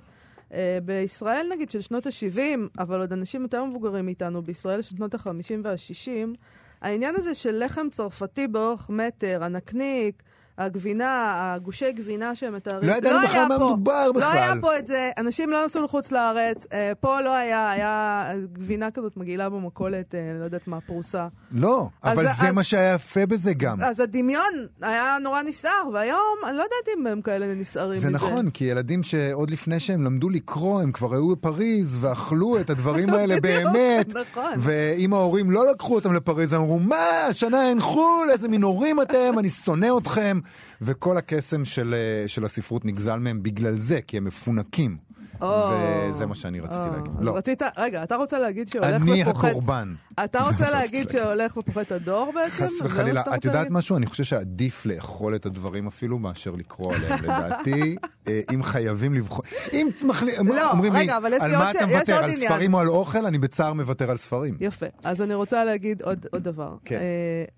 [0.53, 2.39] אה, בישראל נגיד של שנות ה-70,
[2.79, 5.29] אבל עוד אנשים יותר מבוגרים מאיתנו, בישראל של שנות ה-50
[5.63, 6.37] וה-60,
[6.81, 10.23] העניין הזה של לחם צרפתי באורך מטר, הנקניק,
[10.57, 11.07] הגבינה,
[11.55, 13.55] הגושי גבינה שהם מתארים, לא ידענו בכלל היה מה.
[13.55, 14.21] מדובר בכלל.
[14.35, 18.23] לא היה פה את זה, אנשים לא נסעו לחוץ לארץ, אה, פה לא היה, היה
[18.53, 21.27] גבינה כזאת מגעילה במכולת, אה, לא יודעת מה, פרוסה.
[21.51, 23.77] לא, אז- אבל זה אז- מה שהיה יפה בזה גם.
[23.81, 24.43] אז הדמיון
[24.81, 28.15] היה נורא נסער, והיום אני לא יודעת אם הם כאלה נסערים זה מזה.
[28.17, 33.09] נכון, כי ילדים שעוד לפני שהם למדו לקרוא, הם כבר היו בפריז ואכלו את הדברים
[33.13, 34.15] האלה באמת.
[34.15, 34.53] נכון.
[34.57, 36.95] ואם ההורים לא לקחו אותם לפריז, הם אמרו, מה,
[37.29, 40.39] השנה אין חו"ל, איזה מין הורים אתם, אני שונא אתכם.
[40.81, 44.97] וכל הקסם של, אה, של הספרות נגזל מהם בגלל זה, כי הם מפונקים.
[45.41, 46.83] וזה מה שאני רציתי.
[46.93, 47.11] להגיד.
[47.19, 49.49] לא, רצית, רגע, אתה רוצה להגיד שהולך אני ופוחת...
[49.49, 49.93] הקורבן.
[50.23, 51.09] אתה רוצה מה להגיד.
[51.09, 52.49] שהולך ופוחת הדור בעצם?
[52.65, 53.21] חס מה וחלילה.
[53.35, 53.67] את יודעת?
[53.69, 53.97] משהו?
[53.97, 57.95] אני חושב שעדיף לאכול את הדברים אפילו מאשר לקרוא עליהם, לדעתי.
[58.27, 59.43] אה, אם חייבים לבחור...
[59.73, 61.91] אם מחלי- לא, אומרים לי, רגע, אבל יש על לי מה עוד ש- אתה יש
[61.91, 63.25] מוותר, על עניין." ספרים או על אוכל?
[63.25, 64.57] אני בצער מוותר על ספרים.
[64.59, 64.85] יפה.
[65.03, 66.75] אז אני רוצה להגיד עוד, עוד דבר.
[66.85, 66.99] כן.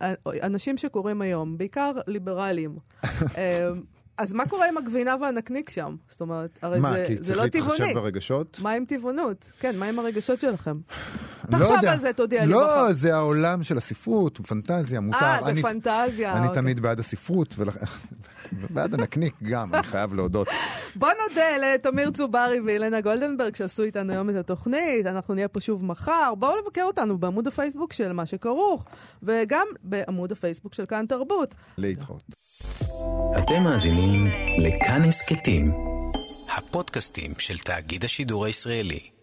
[0.02, 0.14] אה,
[0.44, 2.78] אנשים שקוראים היום, בעיקר ליברלים,
[3.38, 3.70] אה,
[4.18, 5.96] אז מה קורה עם הגבינה והנקניק שם?
[6.10, 7.94] זאת אומרת, הרי מה, זה, כי זה צריך לא להתחשב טבעוני.
[7.94, 8.60] ברגשות?
[8.64, 9.48] מה עם טבעונות?
[9.60, 10.78] כן, מה עם הרגשות שלכם?
[11.52, 11.92] לא תחשוב יודע.
[11.94, 12.94] על זה, תודיע לי לא, מחר.
[12.94, 15.18] זה העולם של הספרות, פנטזיה, מותר.
[15.26, 16.34] אה, זה אני- פנטזיה.
[16.38, 16.62] אני אוקיי.
[16.62, 17.84] תמיד בעד הספרות, ולכ-
[18.54, 20.48] ובעד הנקניק גם, אני חייב להודות.
[20.96, 25.06] בוא נודה לתמיר צוברי ואילנה גולדנברג שעשו איתנו היום את התוכנית.
[25.06, 26.34] אנחנו נהיה פה שוב מחר.
[26.38, 28.86] בואו לבקר אותנו בעמוד הפייסבוק של מה שכרוך,
[29.24, 31.56] וגם בעמוד הפייסבוק של כאן תרבות.
[31.78, 32.24] להתראות.
[33.38, 34.28] אתם מאזינים
[34.58, 35.72] לכאן הסכתים,
[36.58, 39.17] הפודקאסטים של תאגיד השידור הישראלי.